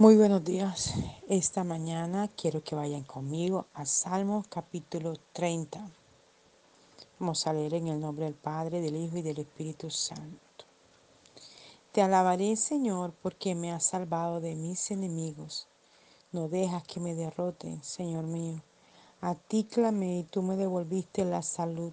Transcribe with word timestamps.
Muy 0.00 0.16
buenos 0.16 0.42
días. 0.42 0.94
Esta 1.28 1.62
mañana 1.62 2.30
quiero 2.34 2.64
que 2.64 2.74
vayan 2.74 3.04
conmigo 3.04 3.66
a 3.74 3.84
Salmos 3.84 4.46
capítulo 4.48 5.18
30. 5.34 5.78
Vamos 7.18 7.46
a 7.46 7.52
leer 7.52 7.74
en 7.74 7.88
el 7.88 8.00
nombre 8.00 8.24
del 8.24 8.32
Padre, 8.32 8.80
del 8.80 8.96
Hijo 8.96 9.18
y 9.18 9.22
del 9.22 9.40
Espíritu 9.40 9.90
Santo. 9.90 10.64
Te 11.92 12.00
alabaré, 12.00 12.56
Señor, 12.56 13.12
porque 13.20 13.54
me 13.54 13.72
has 13.72 13.84
salvado 13.84 14.40
de 14.40 14.54
mis 14.54 14.90
enemigos. 14.90 15.68
No 16.32 16.48
dejas 16.48 16.82
que 16.84 16.98
me 16.98 17.14
derroten, 17.14 17.84
Señor 17.84 18.24
mío. 18.24 18.62
A 19.20 19.34
ti 19.34 19.64
clamé 19.64 20.20
y 20.20 20.24
tú 20.24 20.40
me 20.40 20.56
devolviste 20.56 21.26
la 21.26 21.42
salud. 21.42 21.92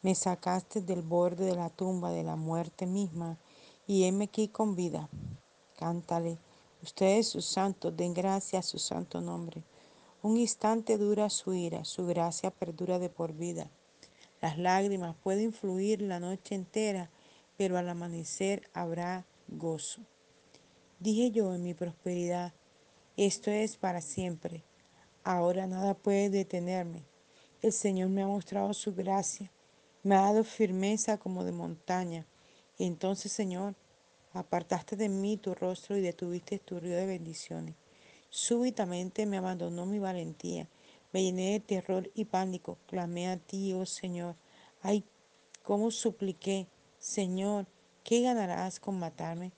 Me 0.00 0.14
sacaste 0.14 0.80
del 0.80 1.02
borde 1.02 1.46
de 1.46 1.56
la 1.56 1.70
tumba 1.70 2.12
de 2.12 2.22
la 2.22 2.36
muerte 2.36 2.86
misma 2.86 3.36
y 3.88 4.04
heme 4.04 4.26
aquí 4.26 4.46
con 4.46 4.76
vida. 4.76 5.08
Cántale 5.76 6.38
Ustedes, 6.82 7.28
sus 7.28 7.44
santos, 7.44 7.96
den 7.96 8.12
gracia 8.12 8.58
a 8.58 8.62
su 8.62 8.78
santo 8.78 9.20
nombre. 9.20 9.62
Un 10.22 10.36
instante 10.36 10.98
dura 10.98 11.30
su 11.30 11.54
ira, 11.54 11.84
su 11.84 12.06
gracia 12.06 12.50
perdura 12.50 12.98
de 12.98 13.08
por 13.08 13.32
vida. 13.32 13.70
Las 14.40 14.58
lágrimas 14.58 15.14
pueden 15.22 15.52
fluir 15.52 16.02
la 16.02 16.18
noche 16.18 16.56
entera, 16.56 17.10
pero 17.56 17.78
al 17.78 17.88
amanecer 17.88 18.68
habrá 18.74 19.24
gozo. 19.46 20.02
Dije 20.98 21.30
yo 21.30 21.54
en 21.54 21.62
mi 21.62 21.74
prosperidad, 21.74 22.52
esto 23.16 23.50
es 23.50 23.76
para 23.76 24.00
siempre. 24.00 24.64
Ahora 25.22 25.68
nada 25.68 25.94
puede 25.94 26.30
detenerme. 26.30 27.04
El 27.60 27.72
Señor 27.72 28.08
me 28.08 28.22
ha 28.22 28.26
mostrado 28.26 28.74
su 28.74 28.92
gracia, 28.92 29.52
me 30.02 30.16
ha 30.16 30.22
dado 30.22 30.42
firmeza 30.42 31.18
como 31.18 31.44
de 31.44 31.52
montaña. 31.52 32.26
Entonces, 32.78 33.30
Señor, 33.30 33.76
Apartaste 34.34 34.96
de 34.96 35.10
mí 35.10 35.36
tu 35.36 35.54
rostro 35.54 35.96
y 35.96 36.00
detuviste 36.00 36.58
tu 36.58 36.80
río 36.80 36.96
de 36.96 37.04
bendiciones. 37.04 37.74
Súbitamente 38.30 39.26
me 39.26 39.36
abandonó 39.36 39.84
mi 39.84 39.98
valentía. 39.98 40.68
Me 41.12 41.22
llené 41.22 41.52
de 41.52 41.60
terror 41.60 42.10
y 42.14 42.24
pánico. 42.24 42.78
Clamé 42.86 43.28
a 43.28 43.36
ti, 43.36 43.74
oh 43.74 43.84
Señor. 43.84 44.36
Ay, 44.80 45.04
cómo 45.62 45.90
supliqué, 45.90 46.66
Señor, 46.98 47.66
¿qué 48.04 48.22
ganarás 48.22 48.80
con 48.80 48.98
matarme? 48.98 49.52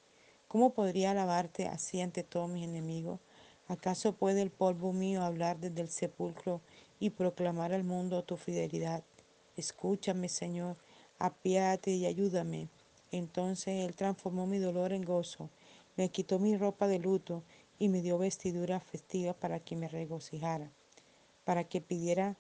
¿Cómo 0.49 0.75
podría 0.75 1.13
alabarte 1.13 1.69
así 1.69 2.01
ante 2.01 2.25
todos 2.25 2.51
mis 2.51 2.65
enemigos? 2.65 3.21
¿Acaso 3.69 4.17
puede 4.17 4.43
el 4.43 4.51
polvo 4.51 4.93
mío 4.93 5.23
hablar 5.23 5.61
desde 5.61 5.83
el 5.83 5.89
sepulcro 5.89 6.61
y 6.99 7.11
proclamar 7.11 7.73
al 7.73 7.85
mundo 7.85 8.25
tu 8.25 8.37
fidelidad? 8.37 9.05
Escúchame, 9.57 10.29
Señor, 10.29 10.77
apiádate 11.21 11.93
y 11.93 12.07
ayúdame. 12.07 12.69
Entonces 13.15 13.87
Él 13.87 13.95
transformó 13.95 14.45
mi 14.45 14.59
dolor 14.59 14.93
en 14.93 15.03
gozo, 15.03 15.49
me 15.97 16.09
quitó 16.09 16.41
mi 16.41 16.57
ropa 16.57 16.89
de 16.89 16.99
luto 16.99 17.45
y 17.79 17.89
me 17.89 18.03
dio 18.03 18.19
vestidura 18.19 18.81
festiva 18.81 19.35
para 19.35 19.61
que 19.61 19.77
me 19.77 19.87
regocijara, 19.87 20.73
para 21.45 21.63
que 21.63 21.81
pidiera, 21.81 22.37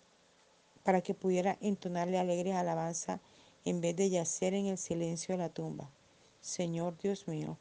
para 0.82 1.00
que 1.00 1.14
pudiera 1.14 1.56
entonarle 1.60 2.18
alegre 2.18 2.54
alabanza 2.54 3.20
en 3.64 3.80
vez 3.80 3.94
de 3.94 4.10
yacer 4.10 4.52
en 4.52 4.66
el 4.66 4.76
silencio 4.76 5.34
de 5.34 5.44
la 5.44 5.48
tumba. 5.48 5.88
Señor 6.40 6.98
Dios 6.98 7.28
mío, 7.28 7.56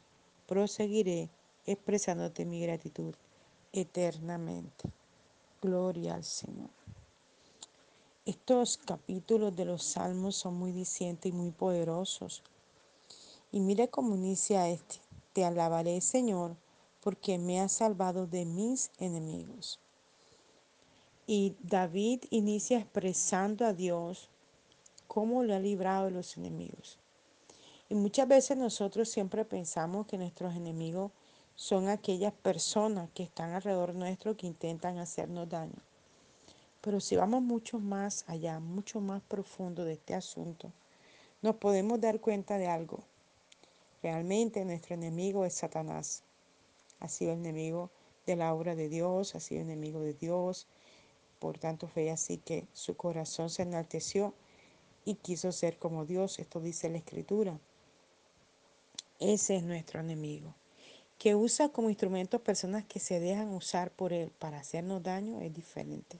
proseguiré 0.48 1.28
expresándote 1.66 2.44
mi 2.44 2.60
gratitud 2.62 3.14
eternamente. 3.72 4.90
Gloria 5.62 6.16
al 6.16 6.24
Señor. 6.24 6.70
Estos 8.26 8.76
capítulos 8.76 9.54
de 9.54 9.66
los 9.66 9.84
salmos 9.84 10.34
son 10.34 10.54
muy 10.54 10.72
dicientes 10.72 11.30
y 11.30 11.32
muy 11.32 11.52
poderosos 11.52 12.42
y 13.54 13.60
mire 13.60 13.86
cómo 13.86 14.16
inicia 14.16 14.68
este. 14.68 14.96
Te 15.32 15.44
alabaré, 15.44 16.00
Señor, 16.00 16.56
porque 17.00 17.38
me 17.38 17.60
has 17.60 17.70
salvado 17.70 18.26
de 18.26 18.44
mis 18.44 18.90
enemigos. 18.98 19.78
Y 21.24 21.54
David 21.60 22.24
inicia 22.30 22.80
expresando 22.80 23.64
a 23.64 23.72
Dios 23.72 24.28
cómo 25.06 25.44
le 25.44 25.54
ha 25.54 25.60
librado 25.60 26.06
de 26.06 26.10
los 26.10 26.36
enemigos. 26.36 26.98
Y 27.88 27.94
muchas 27.94 28.26
veces 28.26 28.56
nosotros 28.56 29.08
siempre 29.08 29.44
pensamos 29.44 30.08
que 30.08 30.18
nuestros 30.18 30.56
enemigos 30.56 31.12
son 31.54 31.86
aquellas 31.86 32.32
personas 32.32 33.08
que 33.14 33.22
están 33.22 33.52
alrededor 33.52 33.94
nuestro 33.94 34.36
que 34.36 34.48
intentan 34.48 34.98
hacernos 34.98 35.48
daño. 35.48 35.80
Pero 36.80 36.98
si 36.98 37.14
vamos 37.14 37.40
mucho 37.40 37.78
más 37.78 38.24
allá, 38.26 38.58
mucho 38.58 39.00
más 39.00 39.22
profundo 39.22 39.84
de 39.84 39.92
este 39.92 40.12
asunto, 40.12 40.72
nos 41.40 41.54
podemos 41.54 42.00
dar 42.00 42.18
cuenta 42.18 42.58
de 42.58 42.66
algo. 42.66 43.04
Realmente 44.04 44.66
nuestro 44.66 44.96
enemigo 44.96 45.46
es 45.46 45.54
Satanás. 45.54 46.24
Ha 47.00 47.08
sido 47.08 47.32
enemigo 47.32 47.90
de 48.26 48.36
la 48.36 48.52
obra 48.52 48.74
de 48.74 48.90
Dios, 48.90 49.34
ha 49.34 49.40
sido 49.40 49.62
enemigo 49.62 50.00
de 50.00 50.12
Dios. 50.12 50.66
Por 51.38 51.58
tanto, 51.58 51.88
fue 51.88 52.10
así 52.10 52.36
que 52.36 52.66
su 52.74 52.98
corazón 52.98 53.48
se 53.48 53.62
enalteció 53.62 54.34
y 55.06 55.14
quiso 55.14 55.52
ser 55.52 55.78
como 55.78 56.04
Dios. 56.04 56.38
Esto 56.38 56.60
dice 56.60 56.90
la 56.90 56.98
Escritura. 56.98 57.58
Ese 59.20 59.56
es 59.56 59.62
nuestro 59.62 60.00
enemigo. 60.00 60.54
Que 61.16 61.34
usa 61.34 61.70
como 61.70 61.88
instrumento 61.88 62.44
personas 62.44 62.84
que 62.84 63.00
se 63.00 63.20
dejan 63.20 63.54
usar 63.54 63.90
por 63.90 64.12
él 64.12 64.30
para 64.38 64.58
hacernos 64.58 65.02
daño 65.02 65.40
es 65.40 65.54
diferente. 65.54 66.18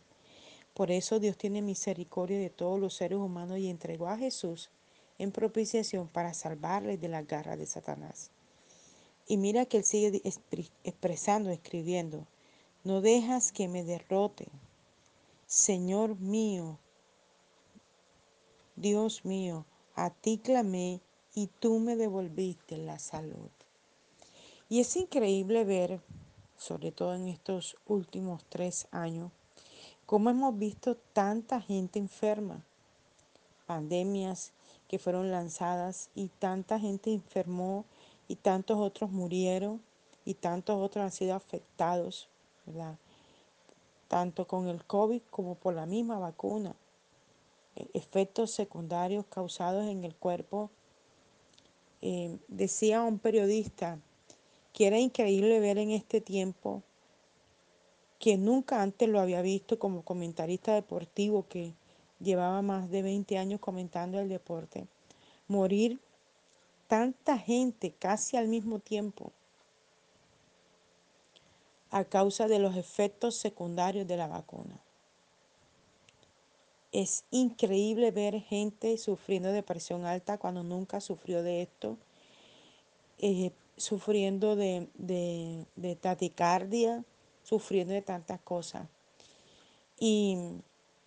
Por 0.72 0.90
eso 0.90 1.20
Dios 1.20 1.36
tiene 1.36 1.60
misericordia 1.60 2.38
de 2.38 2.48
todos 2.48 2.80
los 2.80 2.94
seres 2.94 3.18
humanos 3.18 3.58
y 3.58 3.68
entregó 3.68 4.08
a 4.08 4.16
Jesús 4.16 4.70
en 5.18 5.32
propiciación 5.32 6.08
para 6.08 6.34
salvarles 6.34 7.00
de 7.00 7.08
la 7.08 7.22
garra 7.22 7.56
de 7.56 7.66
Satanás. 7.66 8.30
Y 9.26 9.36
mira 9.36 9.66
que 9.66 9.78
él 9.78 9.84
sigue 9.84 10.22
expresando, 10.84 11.50
escribiendo, 11.50 12.26
no 12.82 13.00
dejas 13.00 13.52
que 13.52 13.68
me 13.68 13.84
derroten. 13.84 14.48
Señor 15.46 16.18
mío, 16.20 16.78
Dios 18.76 19.24
mío, 19.24 19.64
a 19.94 20.10
ti 20.10 20.38
clamé 20.38 21.00
y 21.34 21.46
tú 21.46 21.78
me 21.78 21.96
devolviste 21.96 22.76
la 22.76 22.98
salud. 22.98 23.50
Y 24.68 24.80
es 24.80 24.96
increíble 24.96 25.64
ver, 25.64 26.00
sobre 26.56 26.90
todo 26.90 27.14
en 27.14 27.28
estos 27.28 27.76
últimos 27.86 28.44
tres 28.48 28.88
años, 28.90 29.30
cómo 30.06 30.30
hemos 30.30 30.58
visto 30.58 30.96
tanta 31.12 31.60
gente 31.60 31.98
enferma, 31.98 32.64
pandemias 33.66 34.52
que 34.88 34.98
fueron 34.98 35.30
lanzadas 35.30 36.10
y 36.14 36.28
tanta 36.28 36.78
gente 36.78 37.12
enfermó 37.12 37.84
y 38.28 38.36
tantos 38.36 38.78
otros 38.78 39.10
murieron 39.10 39.80
y 40.24 40.34
tantos 40.34 40.76
otros 40.80 41.04
han 41.04 41.12
sido 41.12 41.34
afectados. 41.34 42.28
Tanto 44.08 44.46
con 44.46 44.68
el 44.68 44.84
COVID 44.84 45.22
como 45.30 45.54
por 45.54 45.74
la 45.74 45.86
misma 45.86 46.18
vacuna. 46.18 46.74
E, 47.76 47.86
efectos 47.94 48.50
secundarios 48.50 49.26
causados 49.26 49.86
en 49.86 50.04
el 50.04 50.14
cuerpo. 50.14 50.70
Eh, 52.00 52.38
decía 52.48 53.02
un 53.02 53.18
periodista 53.18 53.98
que 54.72 54.86
era 54.86 54.98
increíble 54.98 55.60
ver 55.60 55.78
en 55.78 55.90
este 55.90 56.20
tiempo 56.20 56.82
que 58.18 58.36
nunca 58.36 58.82
antes 58.82 59.08
lo 59.08 59.20
había 59.20 59.42
visto 59.42 59.78
como 59.78 60.02
comentarista 60.02 60.74
deportivo 60.74 61.46
que 61.48 61.72
llevaba 62.20 62.62
más 62.62 62.90
de 62.90 63.02
20 63.02 63.38
años 63.38 63.60
comentando 63.60 64.18
el 64.18 64.28
deporte, 64.28 64.86
morir 65.48 66.00
tanta 66.88 67.38
gente 67.38 67.92
casi 67.92 68.36
al 68.36 68.48
mismo 68.48 68.78
tiempo 68.78 69.32
a 71.90 72.04
causa 72.04 72.48
de 72.48 72.58
los 72.58 72.76
efectos 72.76 73.36
secundarios 73.36 74.06
de 74.06 74.16
la 74.16 74.26
vacuna. 74.26 74.80
Es 76.90 77.24
increíble 77.30 78.10
ver 78.10 78.40
gente 78.40 78.98
sufriendo 78.98 79.52
de 79.52 79.62
presión 79.62 80.04
alta 80.04 80.38
cuando 80.38 80.62
nunca 80.62 81.00
sufrió 81.00 81.42
de 81.42 81.62
esto, 81.62 81.96
eh, 83.18 83.52
sufriendo 83.76 84.56
de, 84.56 84.88
de, 84.94 85.66
de 85.76 85.96
taticardia, 85.96 87.04
sufriendo 87.44 87.94
de 87.94 88.02
tantas 88.02 88.40
cosas. 88.40 88.88
Y 89.98 90.36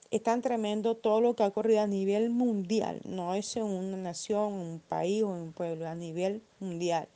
es 0.10 0.24
tan 0.24 0.42
tremendo 0.42 0.96
todo 0.96 1.22
lo 1.22 1.36
que 1.36 1.44
ha 1.44 1.48
ocurrido 1.48 1.82
a 1.82 1.88
nivel 1.88 2.30
mundial, 2.30 3.02
no 3.04 3.34
es 3.36 3.56
en 3.58 3.64
una 3.64 3.98
nación, 3.98 4.54
un 4.54 4.80
país 4.80 5.24
o 5.24 5.28
un 5.28 5.52
pueblo, 5.52 5.88
a 5.88 5.96
nivel 5.96 6.42
mundial. 6.60 7.08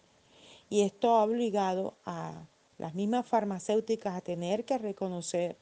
Y 0.70 0.82
esto 0.82 1.16
ha 1.16 1.24
obligado 1.24 1.96
a 2.06 2.46
las 2.78 2.96
mismas 2.96 3.28
farmacéuticas 3.28 4.16
a 4.16 4.22
tener 4.22 4.66
que 4.66 4.78
reconocer 4.78 5.56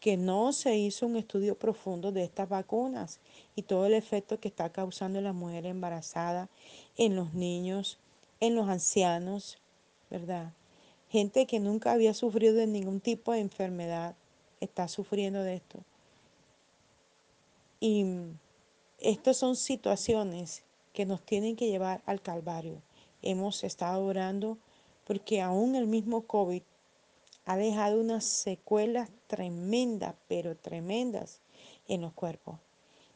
que 0.00 0.16
no 0.16 0.52
se 0.52 0.76
hizo 0.76 1.06
un 1.06 1.16
estudio 1.16 1.56
profundo 1.56 2.10
de 2.10 2.24
estas 2.24 2.48
vacunas 2.48 3.20
y 3.54 3.62
todo 3.62 3.86
el 3.86 3.94
efecto 3.94 4.40
que 4.40 4.48
está 4.48 4.70
causando 4.70 5.18
en 5.18 5.24
la 5.24 5.32
mujer 5.32 5.66
embarazada, 5.66 6.48
en 6.96 7.16
los 7.16 7.34
niños, 7.34 7.98
en 8.40 8.54
los 8.54 8.68
ancianos, 8.68 9.58
¿verdad? 10.10 10.52
Gente 11.10 11.46
que 11.46 11.60
nunca 11.60 11.92
había 11.92 12.14
sufrido 12.14 12.54
de 12.54 12.66
ningún 12.66 13.00
tipo 13.00 13.32
de 13.32 13.40
enfermedad 13.40 14.14
está 14.60 14.88
sufriendo 14.88 15.42
de 15.42 15.56
esto. 15.56 15.80
Y 17.80 18.04
estas 18.98 19.38
son 19.38 19.56
situaciones 19.56 20.62
que 20.92 21.06
nos 21.06 21.22
tienen 21.22 21.56
que 21.56 21.68
llevar 21.68 22.02
al 22.04 22.20
Calvario. 22.20 22.82
Hemos 23.22 23.64
estado 23.64 24.04
orando 24.04 24.58
porque 25.06 25.40
aún 25.40 25.74
el 25.74 25.86
mismo 25.86 26.22
COVID 26.26 26.62
ha 27.46 27.56
dejado 27.56 28.00
unas 28.00 28.24
secuelas 28.24 29.10
tremendas, 29.26 30.14
pero 30.28 30.56
tremendas 30.56 31.40
en 31.88 32.02
los 32.02 32.12
cuerpos. 32.12 32.58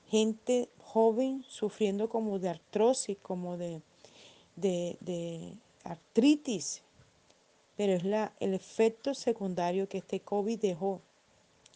Gente 0.08 0.70
joven 0.78 1.44
sufriendo 1.46 2.08
como 2.08 2.38
de 2.38 2.48
artrosis, 2.48 3.18
como 3.20 3.56
de, 3.56 3.82
de, 4.56 4.96
de 5.00 5.54
artritis, 5.84 6.82
pero 7.76 7.92
es 7.92 8.04
la, 8.04 8.32
el 8.40 8.54
efecto 8.54 9.14
secundario 9.14 9.88
que 9.88 9.98
este 9.98 10.20
COVID 10.20 10.58
dejó 10.58 11.00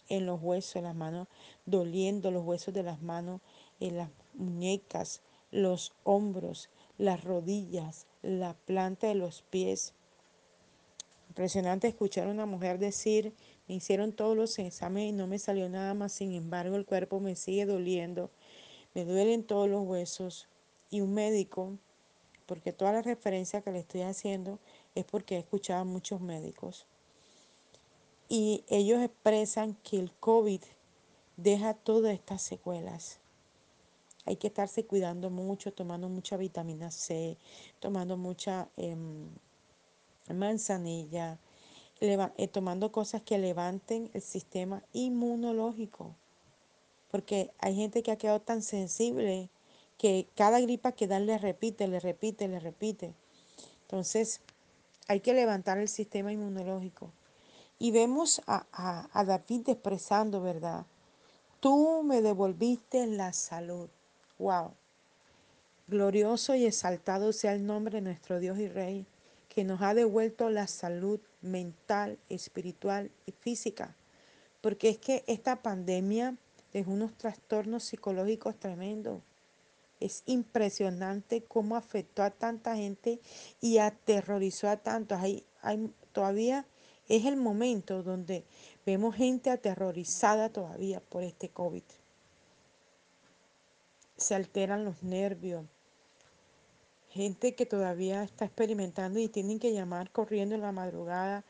en 0.08 0.26
los 0.26 0.40
huesos, 0.42 0.82
las 0.82 0.94
manos, 0.94 1.28
doliendo 1.66 2.30
los 2.30 2.44
huesos 2.44 2.74
de 2.74 2.82
las 2.82 3.02
manos, 3.02 3.40
en 3.80 3.96
las 3.96 4.10
muñecas, 4.34 5.22
los 5.50 5.92
hombros, 6.04 6.68
las 6.98 7.22
rodillas, 7.24 8.06
la 8.22 8.54
planta 8.54 9.06
de 9.06 9.14
los 9.14 9.42
pies. 9.42 9.94
Impresionante 11.28 11.88
escuchar 11.88 12.26
a 12.26 12.32
una 12.32 12.46
mujer 12.46 12.78
decir, 12.78 13.32
me 13.68 13.76
hicieron 13.76 14.12
todos 14.12 14.36
los 14.36 14.58
exámenes 14.58 15.10
y 15.10 15.12
no 15.12 15.26
me 15.26 15.38
salió 15.38 15.68
nada 15.68 15.94
más, 15.94 16.12
sin 16.12 16.32
embargo 16.32 16.76
el 16.76 16.86
cuerpo 16.86 17.20
me 17.20 17.36
sigue 17.36 17.66
doliendo, 17.66 18.30
me 18.94 19.04
duelen 19.04 19.44
todos 19.44 19.68
los 19.68 19.86
huesos. 19.86 20.48
Y 20.90 21.02
un 21.02 21.12
médico, 21.12 21.76
porque 22.46 22.72
toda 22.72 22.92
la 22.92 23.02
referencia 23.02 23.60
que 23.60 23.70
le 23.70 23.80
estoy 23.80 24.00
haciendo 24.00 24.58
es 24.94 25.04
porque 25.04 25.36
he 25.36 25.38
escuchado 25.38 25.82
a 25.82 25.84
muchos 25.84 26.22
médicos, 26.22 26.86
y 28.28 28.64
ellos 28.68 29.02
expresan 29.02 29.74
que 29.82 29.98
el 29.98 30.12
COVID 30.12 30.60
deja 31.36 31.74
todas 31.74 32.12
estas 32.12 32.42
secuelas. 32.42 33.20
Hay 34.26 34.36
que 34.36 34.48
estarse 34.48 34.84
cuidando 34.84 35.30
mucho, 35.30 35.72
tomando 35.72 36.08
mucha 36.08 36.36
vitamina 36.36 36.90
C, 36.90 37.38
tomando 37.80 38.18
mucha 38.18 38.68
eh, 38.76 38.94
manzanilla, 40.34 41.38
eh, 42.00 42.48
tomando 42.48 42.92
cosas 42.92 43.22
que 43.22 43.38
levanten 43.38 44.10
el 44.12 44.20
sistema 44.20 44.82
inmunológico. 44.92 46.14
Porque 47.10 47.50
hay 47.58 47.74
gente 47.74 48.02
que 48.02 48.12
ha 48.12 48.18
quedado 48.18 48.40
tan 48.40 48.62
sensible 48.62 49.48
que 49.96 50.28
cada 50.36 50.60
gripa 50.60 50.92
que 50.92 51.06
dan 51.06 51.24
le 51.24 51.38
repite, 51.38 51.88
le 51.88 51.98
repite, 51.98 52.48
le 52.48 52.60
repite. 52.60 53.14
Entonces, 53.82 54.42
hay 55.06 55.20
que 55.20 55.32
levantar 55.32 55.78
el 55.78 55.88
sistema 55.88 56.32
inmunológico. 56.32 57.10
Y 57.78 57.90
vemos 57.90 58.42
a, 58.46 58.66
a, 58.72 59.08
a 59.12 59.24
David 59.24 59.68
expresando, 59.68 60.40
¿verdad? 60.40 60.84
Tú 61.60 62.02
me 62.04 62.22
devolviste 62.22 63.06
la 63.06 63.32
salud. 63.32 63.88
Wow. 64.38 64.72
Glorioso 65.88 66.54
y 66.54 66.66
exaltado 66.66 67.32
sea 67.32 67.52
el 67.52 67.66
nombre 67.66 67.96
de 67.96 68.02
nuestro 68.02 68.38
Dios 68.40 68.58
y 68.58 68.68
Rey, 68.68 69.06
que 69.48 69.64
nos 69.64 69.80
ha 69.82 69.94
devuelto 69.94 70.50
la 70.50 70.66
salud 70.66 71.18
mental, 71.40 72.18
espiritual 72.28 73.10
y 73.26 73.32
física. 73.32 73.96
Porque 74.60 74.90
es 74.90 74.98
que 74.98 75.24
esta 75.26 75.62
pandemia 75.62 76.36
dejó 76.72 76.92
unos 76.92 77.16
trastornos 77.16 77.84
psicológicos 77.84 78.56
tremendos. 78.58 79.20
Es 80.00 80.22
impresionante 80.26 81.42
cómo 81.42 81.74
afectó 81.74 82.22
a 82.22 82.30
tanta 82.30 82.76
gente 82.76 83.20
y 83.60 83.78
aterrorizó 83.78 84.68
a 84.68 84.76
tantos. 84.76 85.18
Hay, 85.18 85.44
hay, 85.62 85.90
todavía 86.12 86.66
es 87.08 87.24
el 87.24 87.36
momento 87.36 88.02
donde 88.02 88.44
vemos 88.84 89.16
gente 89.16 89.50
aterrorizada 89.50 90.50
todavía 90.50 91.00
por 91.00 91.22
este 91.22 91.48
COVID. 91.48 91.82
Se 94.16 94.34
alteran 94.34 94.84
los 94.84 95.02
nervios. 95.02 95.64
Gente 97.10 97.54
que 97.54 97.64
todavía 97.64 98.22
está 98.22 98.44
experimentando 98.44 99.18
y 99.18 99.28
tienen 99.28 99.58
que 99.58 99.72
llamar 99.72 100.10
corriendo 100.10 100.54
en 100.54 100.60
la 100.60 100.72
madrugada 100.72 101.44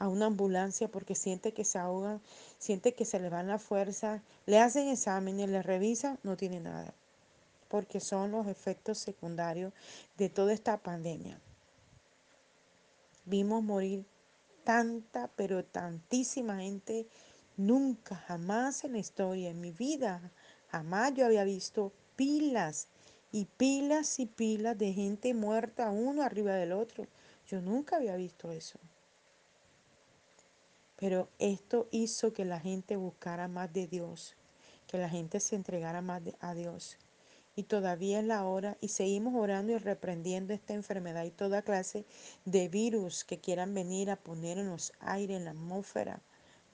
a 0.00 0.08
una 0.08 0.26
ambulancia 0.26 0.88
porque 0.88 1.14
siente 1.14 1.52
que 1.52 1.64
se 1.64 1.78
ahogan, 1.78 2.20
siente 2.58 2.94
que 2.94 3.04
se 3.04 3.20
le 3.20 3.28
van 3.28 3.46
la 3.46 3.60
fuerza, 3.60 4.22
le 4.46 4.58
hacen 4.58 4.88
exámenes, 4.88 5.48
le 5.48 5.62
revisan, 5.62 6.18
no 6.24 6.36
tiene 6.36 6.58
nada, 6.58 6.92
porque 7.68 8.00
son 8.00 8.32
los 8.32 8.48
efectos 8.48 8.98
secundarios 8.98 9.72
de 10.18 10.28
toda 10.28 10.52
esta 10.52 10.78
pandemia. 10.78 11.40
Vimos 13.24 13.62
morir 13.62 14.04
tanta, 14.64 15.30
pero 15.36 15.64
tantísima 15.64 16.58
gente, 16.58 17.06
nunca, 17.56 18.16
jamás 18.16 18.84
en 18.84 18.92
la 18.92 18.98
historia, 18.98 19.50
en 19.50 19.60
mi 19.60 19.70
vida, 19.70 20.32
jamás 20.70 21.14
yo 21.14 21.26
había 21.26 21.44
visto 21.44 21.92
pilas 22.16 22.88
y 23.30 23.44
pilas 23.44 24.18
y 24.18 24.26
pilas 24.26 24.76
de 24.78 24.92
gente 24.92 25.34
muerta 25.34 25.90
uno 25.90 26.22
arriba 26.22 26.54
del 26.54 26.72
otro. 26.72 27.06
Yo 27.46 27.60
nunca 27.60 27.96
había 27.96 28.16
visto 28.16 28.50
eso. 28.50 28.78
Pero 30.96 31.28
esto 31.38 31.88
hizo 31.90 32.32
que 32.32 32.44
la 32.44 32.60
gente 32.60 32.96
buscara 32.96 33.48
más 33.48 33.72
de 33.72 33.86
Dios, 33.86 34.34
que 34.86 34.98
la 34.98 35.08
gente 35.08 35.40
se 35.40 35.56
entregara 35.56 36.00
más 36.00 36.22
a 36.40 36.54
Dios. 36.54 36.96
Y 37.56 37.64
todavía 37.64 38.20
es 38.20 38.26
la 38.26 38.44
hora 38.44 38.76
y 38.80 38.88
seguimos 38.88 39.34
orando 39.34 39.72
y 39.72 39.78
reprendiendo 39.78 40.52
esta 40.52 40.74
enfermedad 40.74 41.24
y 41.24 41.30
toda 41.30 41.62
clase 41.62 42.04
de 42.44 42.68
virus 42.68 43.24
que 43.24 43.38
quieran 43.38 43.74
venir 43.74 44.10
a 44.10 44.16
poner 44.16 44.58
en 44.58 44.70
los 44.70 44.92
en 45.00 45.44
la 45.44 45.52
atmósfera, 45.52 46.20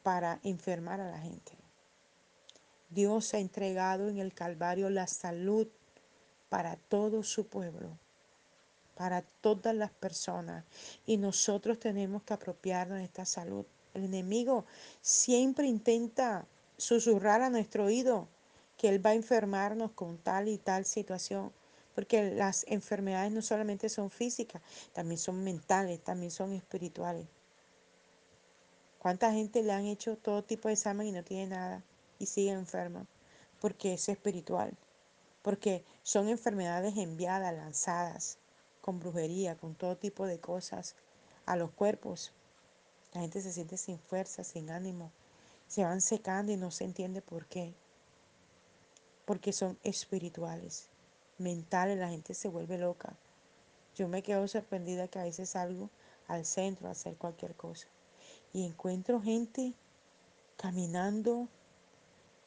para 0.03 0.41
enfermar 0.43 1.01
a 1.01 1.11
la 1.11 1.19
gente. 1.19 1.53
Dios 2.89 3.35
ha 3.35 3.39
entregado 3.39 4.09
en 4.09 4.19
el 4.19 4.35
Calvario 4.35 4.91
la 4.91 5.07
salud 5.07 5.69
para 6.49 6.77
todo 6.77 7.23
su 7.23 7.47
pueblo, 7.47 7.99
para 8.97 9.23
todas 9.23 9.75
las 9.75 9.91
personas. 9.91 10.65
Y 11.07 11.17
nosotros 11.17 11.79
tenemos 11.79 12.23
que 12.23 12.35
apropiarnos 12.35 12.99
de 12.99 13.05
esta 13.05 13.25
salud. 13.25 13.65
El 13.95 14.05
enemigo 14.05 14.65
siempre 15.01 15.67
intenta 15.67 16.47
susurrar 16.77 17.43
a 17.43 17.51
nuestro 17.51 17.85
oído 17.85 18.29
que 18.81 18.89
Él 18.89 19.05
va 19.05 19.11
a 19.11 19.15
enfermarnos 19.15 19.91
con 19.91 20.17
tal 20.17 20.49
y 20.49 20.57
tal 20.57 20.87
situación. 20.87 21.53
Porque 21.95 22.31
las 22.31 22.65
enfermedades 22.67 23.31
no 23.31 23.43
solamente 23.43 23.91
son 23.91 24.11
físicas, 24.11 24.63
también 24.95 25.19
son 25.19 25.45
mentales, 25.45 26.03
también 26.03 26.31
son 26.31 26.55
espirituales. 26.55 27.27
¿Cuánta 28.99 29.35
gente 29.35 29.63
le 29.63 29.73
han 29.73 29.85
hecho 29.85 30.17
todo 30.17 30.43
tipo 30.43 30.69
de 30.69 30.75
examen 30.75 31.09
y 31.09 31.13
no 31.13 31.23
tiene 31.23 31.49
nada 31.49 31.85
y 32.19 32.25
sigue 32.25 32.53
enferma? 32.53 33.07
Porque 33.61 33.93
es 33.93 34.09
espiritual. 34.09 34.73
Porque 35.43 35.85
son 36.03 36.31
enfermedades 36.31 36.97
enviadas, 36.97 37.55
lanzadas, 37.55 38.39
con 38.81 38.99
brujería, 38.99 39.59
con 39.59 39.75
todo 39.75 39.99
tipo 39.99 40.25
de 40.25 40.41
cosas 40.41 40.97
a 41.45 41.55
los 41.55 41.71
cuerpos. 41.71 42.33
La 43.13 43.21
gente 43.21 43.43
se 43.43 43.53
siente 43.53 43.77
sin 43.77 43.99
fuerza, 43.99 44.43
sin 44.43 44.71
ánimo. 44.71 45.13
Se 45.69 45.85
van 45.85 46.01
secando 46.01 46.51
y 46.51 46.57
no 46.57 46.71
se 46.71 46.85
entiende 46.85 47.21
por 47.21 47.45
qué. 47.45 47.75
Porque 49.31 49.53
son 49.53 49.79
espirituales, 49.85 50.89
mentales. 51.39 51.97
La 51.97 52.09
gente 52.09 52.35
se 52.35 52.49
vuelve 52.49 52.79
loca. 52.79 53.13
Yo 53.95 54.09
me 54.09 54.25
quedo 54.25 54.49
sorprendida 54.49 55.07
que 55.07 55.21
a 55.21 55.23
veces 55.23 55.51
salgo 55.51 55.89
al 56.27 56.45
centro 56.45 56.89
a 56.89 56.91
hacer 56.91 57.15
cualquier 57.15 57.55
cosa 57.55 57.87
y 58.53 58.67
encuentro 58.67 59.23
gente 59.23 59.73
caminando 60.57 61.47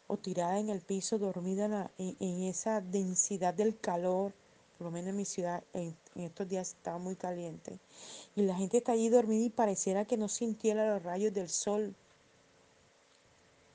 o 0.07 0.17
tirada 0.17 0.59
en 0.59 0.67
el 0.67 0.81
piso, 0.81 1.17
dormida 1.17 1.89
en, 1.97 2.43
esa 2.43 2.81
densidad 2.81 3.53
del 3.53 3.79
calor, 3.79 4.33
por 4.77 4.87
lo 4.87 4.91
menos 4.91 5.11
en 5.11 5.15
mi 5.15 5.23
ciudad, 5.23 5.63
en, 5.71 5.95
en, 6.15 6.23
estos 6.23 6.49
días 6.49 6.71
estaba 6.71 6.97
muy 6.97 7.15
caliente, 7.15 7.79
y 8.35 8.41
la 8.41 8.55
gente 8.55 8.79
está 8.79 8.91
allí 8.91 9.07
dormida 9.07 9.45
y 9.45 9.49
pareciera 9.49 10.03
que 10.03 10.17
no 10.17 10.27
sintiera 10.27 10.93
los 10.93 11.01
rayos 11.01 11.33
del 11.33 11.47
sol. 11.47 11.95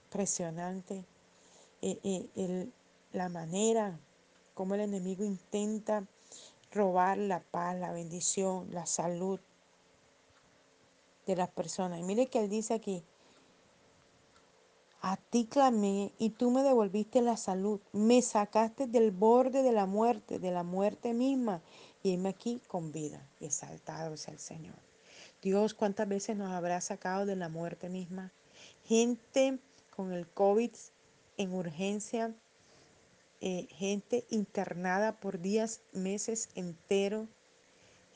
Impresionante. 0.08 1.06
Eh, 1.80 1.98
eh, 2.02 2.26
el, 2.36 2.72
la 3.12 3.28
manera 3.28 3.98
como 4.54 4.74
el 4.74 4.80
enemigo 4.80 5.24
intenta 5.24 6.04
robar 6.72 7.18
la 7.18 7.40
paz, 7.40 7.78
la 7.78 7.92
bendición, 7.92 8.68
la 8.72 8.86
salud 8.86 9.40
de 11.26 11.36
las 11.36 11.48
personas. 11.48 12.00
Y 12.00 12.02
mire 12.02 12.26
que 12.26 12.40
él 12.40 12.48
dice 12.48 12.74
aquí, 12.74 13.02
a 15.00 15.16
ti 15.16 15.46
clamé 15.46 16.12
y 16.18 16.30
tú 16.30 16.50
me 16.50 16.62
devolviste 16.62 17.22
la 17.22 17.36
salud. 17.36 17.80
Me 17.92 18.20
sacaste 18.20 18.86
del 18.86 19.12
borde 19.12 19.62
de 19.62 19.72
la 19.72 19.86
muerte, 19.86 20.38
de 20.38 20.50
la 20.50 20.64
muerte 20.64 21.14
misma. 21.14 21.62
Y 22.02 22.14
heme 22.14 22.30
aquí 22.30 22.60
con 22.66 22.90
vida. 22.90 23.24
Exaltado 23.40 24.14
es 24.14 24.26
el 24.28 24.38
Señor. 24.38 24.74
Dios, 25.40 25.74
¿cuántas 25.74 26.08
veces 26.08 26.36
nos 26.36 26.50
habrá 26.50 26.80
sacado 26.80 27.26
de 27.26 27.36
la 27.36 27.48
muerte 27.48 27.88
misma? 27.88 28.32
Gente 28.84 29.58
con 29.94 30.12
el 30.12 30.26
COVID 30.28 30.72
en 31.36 31.54
urgencia, 31.54 32.34
eh, 33.40 33.68
gente 33.70 34.26
internada 34.30 35.20
por 35.20 35.40
días, 35.40 35.80
meses 35.92 36.48
enteros, 36.54 37.28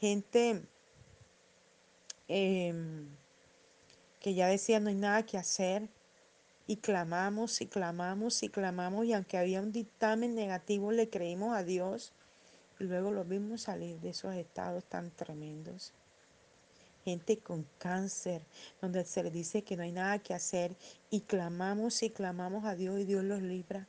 gente 0.00 0.62
eh, 2.28 2.74
que 4.20 4.34
ya 4.34 4.46
decía 4.48 4.80
no 4.80 4.88
hay 4.88 4.94
nada 4.94 5.24
que 5.24 5.38
hacer 5.38 5.88
y 6.66 6.76
clamamos 6.76 7.60
y 7.60 7.66
clamamos 7.66 8.42
y 8.42 8.48
clamamos 8.48 9.04
y 9.04 9.12
aunque 9.12 9.38
había 9.38 9.60
un 9.60 9.72
dictamen 9.72 10.34
negativo 10.34 10.92
le 10.92 11.08
creímos 11.08 11.54
a 11.56 11.62
Dios 11.62 12.12
y 12.80 12.84
luego 12.84 13.10
lo 13.12 13.24
vimos 13.24 13.62
salir 13.62 14.00
de 14.00 14.10
esos 14.10 14.34
estados 14.34 14.84
tan 14.84 15.10
tremendos. 15.10 15.92
gente 17.04 17.38
con 17.38 17.66
cáncer, 17.78 18.42
donde 18.80 19.04
se 19.04 19.22
les 19.24 19.32
dice 19.32 19.62
que 19.62 19.76
no 19.76 19.82
hay 19.82 19.92
nada 19.92 20.20
que 20.20 20.34
hacer 20.34 20.76
y 21.10 21.22
clamamos 21.22 22.02
y 22.02 22.10
clamamos 22.10 22.64
a 22.64 22.74
Dios 22.76 23.00
y 23.00 23.04
Dios 23.04 23.24
los 23.24 23.42
libra. 23.42 23.88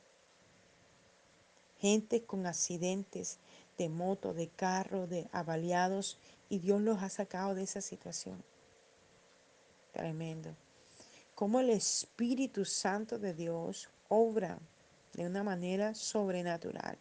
Gente 1.78 2.24
con 2.24 2.46
accidentes 2.46 3.38
de 3.78 3.88
moto, 3.88 4.32
de 4.32 4.48
carro, 4.48 5.06
de 5.06 5.28
avaliados 5.32 6.18
y 6.48 6.58
Dios 6.58 6.80
los 6.80 7.02
ha 7.02 7.08
sacado 7.08 7.54
de 7.54 7.64
esa 7.64 7.80
situación. 7.80 8.42
Tremendo. 9.92 10.54
Como 11.34 11.60
el 11.60 11.70
Espíritu 11.70 12.64
Santo 12.64 13.18
de 13.18 13.34
Dios 13.34 13.88
obra 14.08 14.58
de 15.14 15.26
una 15.26 15.42
manera 15.42 15.94
sobrenatural. 15.94 16.98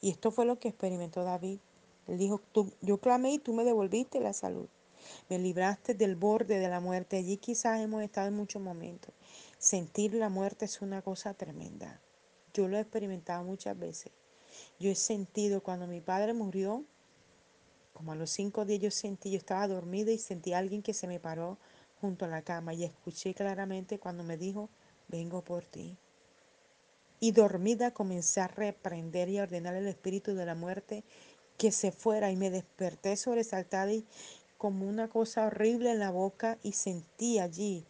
Y 0.00 0.10
esto 0.10 0.30
fue 0.30 0.44
lo 0.44 0.58
que 0.58 0.68
experimentó 0.68 1.24
David. 1.24 1.58
Él 2.06 2.18
dijo, 2.18 2.40
tú, 2.52 2.72
yo 2.80 2.98
clamé 2.98 3.32
y 3.34 3.38
tú 3.38 3.52
me 3.52 3.64
devolviste 3.64 4.20
la 4.20 4.32
salud. 4.32 4.68
Me 5.28 5.38
libraste 5.38 5.94
del 5.94 6.16
borde 6.16 6.58
de 6.58 6.68
la 6.68 6.80
muerte. 6.80 7.18
Allí 7.18 7.36
quizás 7.36 7.80
hemos 7.80 8.02
estado 8.02 8.28
en 8.28 8.36
muchos 8.36 8.62
momentos. 8.62 9.12
Sentir 9.58 10.14
la 10.14 10.28
muerte 10.28 10.64
es 10.64 10.80
una 10.80 11.02
cosa 11.02 11.34
tremenda. 11.34 12.00
Yo 12.54 12.68
lo 12.68 12.76
he 12.76 12.80
experimentado 12.80 13.44
muchas 13.44 13.78
veces. 13.78 14.12
Yo 14.78 14.90
he 14.90 14.94
sentido 14.94 15.62
cuando 15.62 15.86
mi 15.86 16.00
padre 16.00 16.32
murió, 16.32 16.84
como 17.92 18.12
a 18.12 18.16
los 18.16 18.30
cinco 18.30 18.64
días 18.64 18.80
yo 18.80 18.90
sentí, 18.90 19.30
yo 19.30 19.38
estaba 19.38 19.66
dormida 19.66 20.12
y 20.12 20.18
sentí 20.18 20.52
a 20.52 20.58
alguien 20.58 20.82
que 20.82 20.94
se 20.94 21.08
me 21.08 21.20
paró 21.20 21.58
junto 22.00 22.24
a 22.24 22.28
la 22.28 22.42
cama 22.42 22.74
y 22.74 22.84
escuché 22.84 23.34
claramente 23.34 23.98
cuando 23.98 24.22
me 24.24 24.36
dijo, 24.36 24.68
vengo 25.08 25.42
por 25.42 25.64
ti. 25.64 25.96
Y 27.20 27.32
dormida 27.32 27.92
comencé 27.92 28.40
a 28.40 28.48
reprender 28.48 29.28
y 29.28 29.38
a 29.38 29.42
ordenar 29.42 29.74
el 29.74 29.88
espíritu 29.88 30.34
de 30.34 30.46
la 30.46 30.54
muerte 30.54 31.02
que 31.56 31.72
se 31.72 31.90
fuera 31.90 32.30
y 32.30 32.36
me 32.36 32.50
desperté 32.50 33.16
sobresaltada 33.16 33.92
y 33.92 34.06
como 34.56 34.88
una 34.88 35.08
cosa 35.08 35.46
horrible 35.46 35.90
en 35.90 35.98
la 35.98 36.10
boca 36.10 36.58
y 36.62 36.72
sentí 36.72 37.40
allí, 37.40 37.84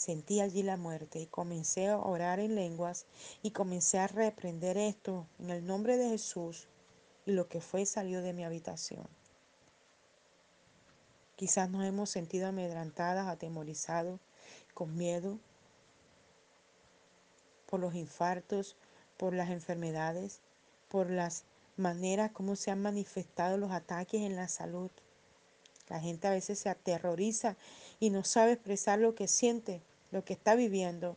sentí 0.00 0.40
allí 0.40 0.62
la 0.62 0.78
muerte 0.78 1.20
y 1.20 1.26
comencé 1.26 1.88
a 1.88 1.98
orar 1.98 2.40
en 2.40 2.54
lenguas 2.54 3.04
y 3.42 3.50
comencé 3.50 3.98
a 3.98 4.06
reprender 4.06 4.78
esto 4.78 5.26
en 5.38 5.50
el 5.50 5.66
nombre 5.66 5.98
de 5.98 6.08
Jesús 6.08 6.68
y 7.26 7.32
lo 7.32 7.48
que 7.48 7.60
fue 7.60 7.84
salió 7.84 8.22
de 8.22 8.32
mi 8.32 8.42
habitación. 8.42 9.06
Quizás 11.36 11.68
nos 11.68 11.84
hemos 11.84 12.08
sentido 12.08 12.48
amedrantadas, 12.48 13.28
atemorizados, 13.28 14.20
con 14.72 14.96
miedo, 14.96 15.38
por 17.66 17.78
los 17.78 17.94
infartos, 17.94 18.76
por 19.18 19.34
las 19.34 19.50
enfermedades, 19.50 20.40
por 20.88 21.10
las 21.10 21.44
maneras 21.76 22.30
como 22.32 22.56
se 22.56 22.70
han 22.70 22.80
manifestado 22.80 23.58
los 23.58 23.70
ataques 23.70 24.22
en 24.22 24.34
la 24.34 24.48
salud. 24.48 24.90
La 25.88 26.00
gente 26.00 26.26
a 26.26 26.30
veces 26.30 26.58
se 26.58 26.70
aterroriza 26.70 27.58
y 27.98 28.08
no 28.08 28.24
sabe 28.24 28.52
expresar 28.52 28.98
lo 28.98 29.14
que 29.14 29.28
siente, 29.28 29.82
lo 30.10 30.24
que 30.24 30.32
está 30.32 30.54
viviendo. 30.54 31.16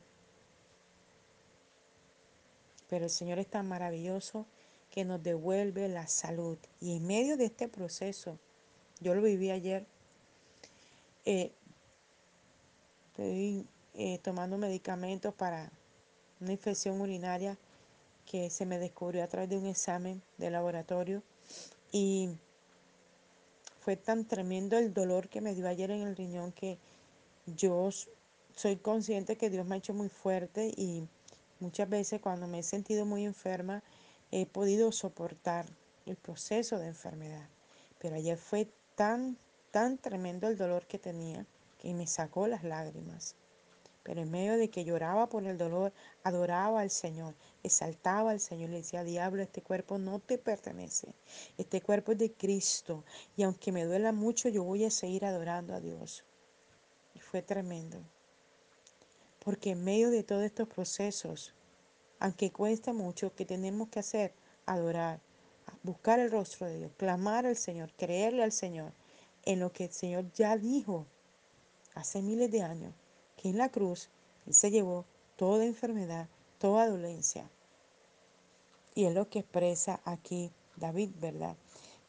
Pero 2.89 3.05
el 3.05 3.11
Señor 3.11 3.39
es 3.39 3.47
tan 3.47 3.67
maravilloso 3.67 4.45
que 4.91 5.05
nos 5.05 5.23
devuelve 5.23 5.87
la 5.89 6.07
salud. 6.07 6.57
Y 6.79 6.97
en 6.97 7.07
medio 7.07 7.37
de 7.37 7.45
este 7.45 7.67
proceso, 7.67 8.37
yo 8.99 9.15
lo 9.15 9.21
viví 9.21 9.49
ayer, 9.49 9.87
eh, 11.25 11.51
estoy 13.07 13.65
eh, 13.95 14.19
tomando 14.19 14.57
medicamentos 14.57 15.33
para 15.33 15.71
una 16.39 16.51
infección 16.51 16.99
urinaria 17.01 17.57
que 18.25 18.49
se 18.49 18.65
me 18.65 18.79
descubrió 18.79 19.23
a 19.23 19.27
través 19.27 19.49
de 19.49 19.57
un 19.57 19.65
examen 19.65 20.21
de 20.37 20.49
laboratorio 20.49 21.23
y 21.91 22.29
fue 23.81 23.95
tan 23.95 24.25
tremendo 24.25 24.77
el 24.77 24.93
dolor 24.93 25.27
que 25.27 25.41
me 25.41 25.53
dio 25.53 25.67
ayer 25.67 25.91
en 25.91 26.01
el 26.01 26.15
riñón 26.15 26.51
que 26.51 26.77
yo 27.45 27.89
soy 28.55 28.77
consciente 28.77 29.35
que 29.35 29.49
Dios 29.49 29.65
me 29.65 29.75
ha 29.75 29.77
hecho 29.79 29.93
muy 29.93 30.09
fuerte 30.09 30.73
y 30.75 31.07
muchas 31.59 31.89
veces 31.89 32.21
cuando 32.21 32.47
me 32.47 32.59
he 32.59 32.63
sentido 32.63 33.05
muy 33.05 33.25
enferma 33.25 33.83
he 34.31 34.45
podido 34.45 34.91
soportar 34.91 35.65
el 36.05 36.15
proceso 36.15 36.79
de 36.79 36.87
enfermedad. 36.87 37.47
Pero 37.99 38.15
ayer 38.15 38.37
fue 38.37 38.67
tan, 38.95 39.37
tan 39.71 39.97
tremendo 39.97 40.47
el 40.47 40.57
dolor 40.57 40.85
que 40.87 40.99
tenía 40.99 41.45
que 41.79 41.93
me 41.93 42.07
sacó 42.07 42.47
las 42.47 42.63
lágrimas. 42.63 43.35
Pero 44.03 44.21
en 44.21 44.31
medio 44.31 44.57
de 44.57 44.69
que 44.69 44.83
lloraba 44.83 45.29
por 45.29 45.45
el 45.45 45.57
dolor, 45.57 45.93
adoraba 46.23 46.81
al 46.81 46.89
Señor, 46.89 47.35
exaltaba 47.63 48.31
al 48.31 48.39
Señor, 48.39 48.69
le 48.69 48.77
decía, 48.77 49.03
diablo, 49.03 49.41
este 49.41 49.61
cuerpo 49.61 49.97
no 49.97 50.19
te 50.19 50.37
pertenece, 50.37 51.13
este 51.57 51.81
cuerpo 51.81 52.11
es 52.11 52.17
de 52.17 52.33
Cristo, 52.33 53.05
y 53.37 53.43
aunque 53.43 53.71
me 53.71 53.85
duela 53.85 54.11
mucho, 54.11 54.49
yo 54.49 54.63
voy 54.63 54.83
a 54.83 54.91
seguir 54.91 55.23
adorando 55.23 55.73
a 55.73 55.79
Dios. 55.79 56.25
Y 57.15 57.19
fue 57.19 57.41
tremendo, 57.41 58.03
porque 59.43 59.71
en 59.71 59.83
medio 59.83 60.09
de 60.09 60.23
todos 60.23 60.43
estos 60.43 60.67
procesos, 60.67 61.53
aunque 62.19 62.51
cuesta 62.51 62.93
mucho, 62.93 63.35
que 63.35 63.45
tenemos 63.45 63.89
que 63.89 63.99
hacer? 63.99 64.33
Adorar, 64.65 65.19
buscar 65.83 66.19
el 66.19 66.31
rostro 66.31 66.67
de 66.67 66.77
Dios, 66.77 66.91
clamar 66.97 67.45
al 67.45 67.57
Señor, 67.57 67.91
creerle 67.97 68.43
al 68.43 68.53
Señor 68.53 68.93
en 69.45 69.59
lo 69.59 69.73
que 69.73 69.85
el 69.85 69.91
Señor 69.91 70.31
ya 70.33 70.55
dijo 70.55 71.05
hace 71.95 72.21
miles 72.21 72.49
de 72.51 72.61
años 72.61 72.93
que 73.35 73.49
en 73.49 73.57
la 73.57 73.69
cruz 73.69 74.09
Él 74.47 74.53
se 74.53 74.71
llevó 74.71 75.05
toda 75.35 75.65
enfermedad, 75.65 76.29
toda 76.59 76.89
dolencia. 76.89 77.49
Y 78.95 79.05
es 79.05 79.13
lo 79.13 79.29
que 79.29 79.39
expresa 79.39 79.99
aquí 80.05 80.51
David, 80.77 81.09
¿verdad? 81.19 81.57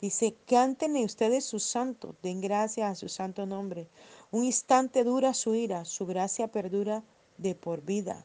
Dice, 0.00 0.36
cántenle 0.46 1.04
ustedes 1.04 1.44
su 1.44 1.58
santo, 1.58 2.14
den 2.22 2.40
gracias 2.40 2.92
a 2.92 2.94
su 2.94 3.08
santo 3.08 3.46
nombre. 3.46 3.88
Un 4.30 4.44
instante 4.44 5.02
dura 5.02 5.34
su 5.34 5.54
ira, 5.54 5.84
su 5.84 6.06
gracia 6.06 6.48
perdura 6.48 7.02
de 7.38 7.54
por 7.54 7.82
vida. 7.82 8.24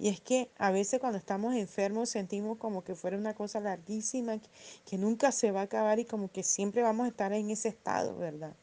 Y 0.00 0.08
es 0.08 0.20
que 0.20 0.50
a 0.56 0.70
veces 0.70 0.98
cuando 0.98 1.18
estamos 1.18 1.54
enfermos 1.54 2.08
sentimos 2.08 2.56
como 2.56 2.82
que 2.82 2.94
fuera 2.94 3.18
una 3.18 3.34
cosa 3.34 3.60
larguísima, 3.60 4.40
que, 4.86 4.96
nunca 4.96 5.30
se 5.30 5.50
va 5.50 5.60
a 5.60 5.64
acabar 5.64 5.98
y 5.98 6.06
como 6.06 6.30
que 6.30 6.42
siempre 6.42 6.82
vamos 6.82 7.04
a 7.04 7.10
estar 7.10 7.34
en 7.34 7.50
ese 7.50 7.68
estado, 7.68 8.16
¿verdad? 8.16 8.54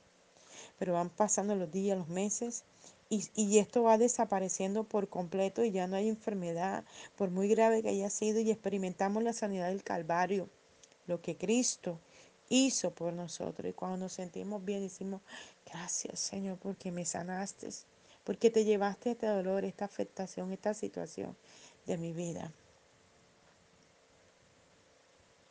Pero 0.80 0.94
van 0.94 1.12
pasando 1.12 1.56
los 1.56 1.72
días, 1.72 1.96
los 1.96 2.10
meses 2.10 2.64
y, 3.10 3.30
y, 3.36 3.60
esto 3.60 3.84
va 3.84 4.00
desapareciendo 4.00 4.84
por 4.84 5.10
completo 5.10 5.64
y 5.64 5.72
ya 5.72 5.86
no 5.86 5.96
hay 5.96 6.10
enfermedad, 6.10 6.84
por 7.16 7.30
muy 7.30 7.48
grave 7.48 7.84
que 7.84 7.90
haya 7.90 8.10
sido, 8.10 8.40
y 8.40 8.50
experimentamos 8.50 9.24
la 9.24 9.32
sanidad 9.32 9.70
del 9.70 9.84
Calvario, 9.84 10.50
lo 11.06 11.22
que 11.22 11.38
Cristo 11.38 12.00
hizo 12.50 12.92
por 12.92 13.14
nosotros. 13.14 13.70
Y 13.70 13.74
cuando 13.74 13.98
nos 13.98 14.14
sentimos 14.14 14.66
bien, 14.66 14.82
decimos, 14.82 15.22
gracias 15.66 16.20
Señor, 16.20 16.58
porque 16.58 16.92
me 16.92 17.06
sanaste, 17.06 17.70
porque 18.28 18.52
te 18.52 18.66
llevaste 18.66 19.12
este 19.12 19.26
dolor, 19.26 19.64
esta 19.64 19.86
afectación, 19.86 20.52
esta 20.52 20.74
situación 20.74 21.38
de 21.86 21.98
mi 21.98 22.12
vida. 22.12 22.52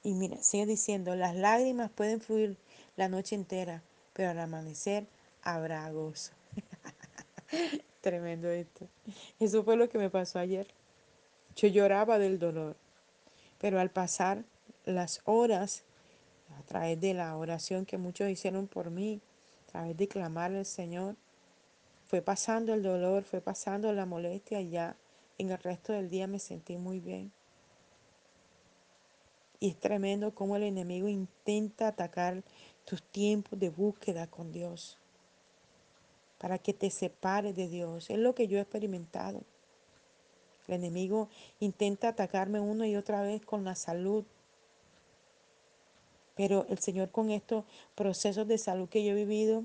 Y 0.02 0.12
mira, 0.12 0.37
sigue 0.42 0.66
diciendo, 0.66 1.16
las 1.16 1.35
lágrimas 1.35 1.90
pueden 1.90 2.21
fluir 2.21 2.59
la 2.97 3.09
noche 3.09 3.35
entera, 3.35 3.83
pero 4.12 4.28
al 4.28 4.38
amanecer 4.38 5.06
habrá 5.40 5.90
gozo. 5.90 6.33
Tremendo 8.02 8.50
esto. 8.50 8.87
Eso 9.40 9.64
fue 9.64 9.78
lo 9.78 9.88
que 9.88 9.97
me 9.97 10.11
pasó 10.11 10.38
ayer. 10.38 10.66
Yo 11.56 11.68
lloraba 11.68 12.18
del 12.18 12.38
dolor, 12.38 12.76
pero 13.59 13.80
al 13.80 13.88
pasar 13.88 14.45
las 14.85 15.23
horas, 15.25 15.85
a 16.61 16.62
través 16.64 17.00
de 17.00 17.14
la 17.14 17.38
oración 17.38 17.87
que 17.87 17.97
muchos 17.97 18.28
hicieron 18.28 18.66
por 18.66 18.90
mí, 18.90 19.23
a 19.66 19.73
través 19.73 19.97
de 19.97 20.09
clamar 20.09 20.52
al 20.52 20.66
Señor, 20.66 21.16
fue 22.07 22.23
pasando 22.23 22.75
el 22.75 22.83
dolor, 22.83 23.25
fue 23.25 23.41
pasando 23.41 23.93
la 23.93 24.07
molestia 24.07 24.61
y 24.61 24.71
ya 24.71 24.97
en 25.39 25.51
el 25.51 25.59
resto 25.59 25.93
del 25.93 26.09
día 26.09 26.27
me 26.27 26.39
sentí 26.39 26.77
muy 26.77 27.01
bien. 27.01 27.33
Y 29.59 29.71
es 29.71 29.81
tremendo 29.81 30.35
cómo 30.35 30.57
el 30.57 30.63
enemigo 30.63 31.09
intenta 31.09 31.89
atacar 31.89 32.43
tus 32.85 33.03
tiempos 33.03 33.59
de 33.59 33.71
búsqueda 33.71 34.27
con 34.27 34.53
Dios 34.53 34.99
para 36.39 36.59
que 36.59 36.75
te 36.75 36.91
separes 36.91 37.57
de 37.57 37.69
Dios. 37.69 38.11
Es 38.11 38.19
lo 38.19 38.35
que 38.35 38.47
yo 38.47 38.59
he 38.59 38.61
experimentado. 38.61 39.43
El 40.69 40.75
enemigo 40.75 41.29
intenta 41.61 42.09
atacarme 42.09 42.61
una 42.61 42.87
y 42.87 42.97
otra 42.97 43.23
vez 43.23 43.45
con 43.45 43.65
la 43.65 43.75
salud. 43.75 44.25
Pero 46.35 46.67
el 46.69 46.79
Señor 46.79 47.11
con 47.11 47.31
estos 47.31 47.65
procesos 47.95 48.47
de 48.47 48.59
salud 48.59 48.89
que 48.89 49.05
yo 49.05 49.13
he 49.13 49.15
vivido 49.15 49.65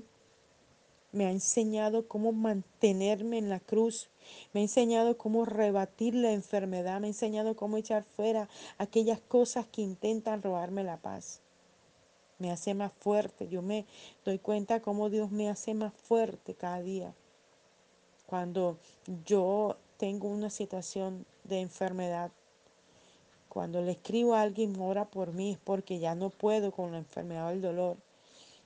me 1.12 1.26
ha 1.26 1.30
enseñado 1.30 2.08
cómo 2.08 2.32
mantenerme 2.32 3.38
en 3.38 3.50
la 3.50 3.60
cruz. 3.60 4.08
Me 4.52 4.60
ha 4.60 4.62
enseñado 4.62 5.18
cómo 5.18 5.44
rebatir 5.44 6.14
la 6.14 6.32
enfermedad. 6.32 7.00
Me 7.00 7.06
ha 7.06 7.10
enseñado 7.10 7.54
cómo 7.54 7.76
echar 7.76 8.02
fuera 8.02 8.48
aquellas 8.78 9.20
cosas 9.20 9.66
que 9.66 9.82
intentan 9.82 10.42
robarme 10.42 10.84
la 10.84 10.96
paz. 10.96 11.40
Me 12.38 12.50
hace 12.50 12.74
más 12.74 12.92
fuerte. 12.92 13.48
Yo 13.48 13.60
me 13.60 13.84
doy 14.24 14.38
cuenta 14.38 14.80
cómo 14.80 15.10
Dios 15.10 15.30
me 15.30 15.50
hace 15.50 15.74
más 15.74 15.92
fuerte 15.92 16.54
cada 16.54 16.80
día. 16.80 17.14
Cuando 18.26 18.78
yo 19.26 19.76
tengo 19.98 20.28
una 20.28 20.48
situación 20.48 21.26
de 21.44 21.60
enfermedad, 21.60 22.30
cuando 23.50 23.82
le 23.82 23.92
escribo 23.92 24.34
a 24.34 24.40
alguien 24.40 24.80
ora 24.80 25.04
por 25.04 25.34
mí 25.34 25.52
es 25.52 25.58
porque 25.58 25.98
ya 25.98 26.14
no 26.14 26.30
puedo 26.30 26.72
con 26.72 26.92
la 26.92 26.98
enfermedad 26.98 27.48
o 27.48 27.50
el 27.50 27.60
dolor. 27.60 27.98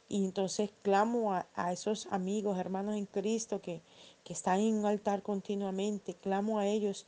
Y 0.09 0.25
entonces 0.25 0.71
clamo 0.83 1.35
a, 1.35 1.47
a 1.55 1.73
esos 1.73 2.07
amigos, 2.11 2.59
hermanos 2.59 2.97
en 2.97 3.07
Cristo 3.07 3.61
que, 3.61 3.83
que 4.25 4.33
están 4.33 4.61
en 4.61 4.75
un 4.75 4.87
altar 4.87 5.23
continuamente, 5.23 6.15
clamo 6.15 6.59
a 6.59 6.67
ellos 6.67 7.07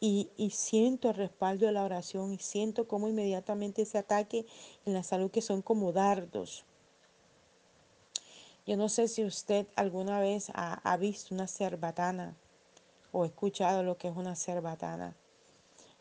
y, 0.00 0.28
y, 0.36 0.50
siento 0.50 1.08
el 1.08 1.14
respaldo 1.14 1.66
de 1.66 1.72
la 1.72 1.84
oración 1.84 2.32
y 2.32 2.38
siento 2.38 2.86
como 2.86 3.08
inmediatamente 3.08 3.82
ese 3.82 3.96
ataque 3.96 4.44
en 4.84 4.92
la 4.92 5.02
salud 5.02 5.30
que 5.30 5.40
son 5.40 5.62
como 5.62 5.92
dardos. 5.92 6.64
Yo 8.66 8.76
no 8.76 8.88
sé 8.88 9.08
si 9.08 9.24
usted 9.24 9.66
alguna 9.76 10.20
vez 10.20 10.50
ha, 10.54 10.74
ha 10.74 10.96
visto 10.96 11.34
una 11.34 11.46
cerbatana 11.46 12.34
o 13.12 13.24
escuchado 13.24 13.82
lo 13.82 13.96
que 13.96 14.08
es 14.08 14.16
una 14.16 14.36
cerbatana. 14.36 15.14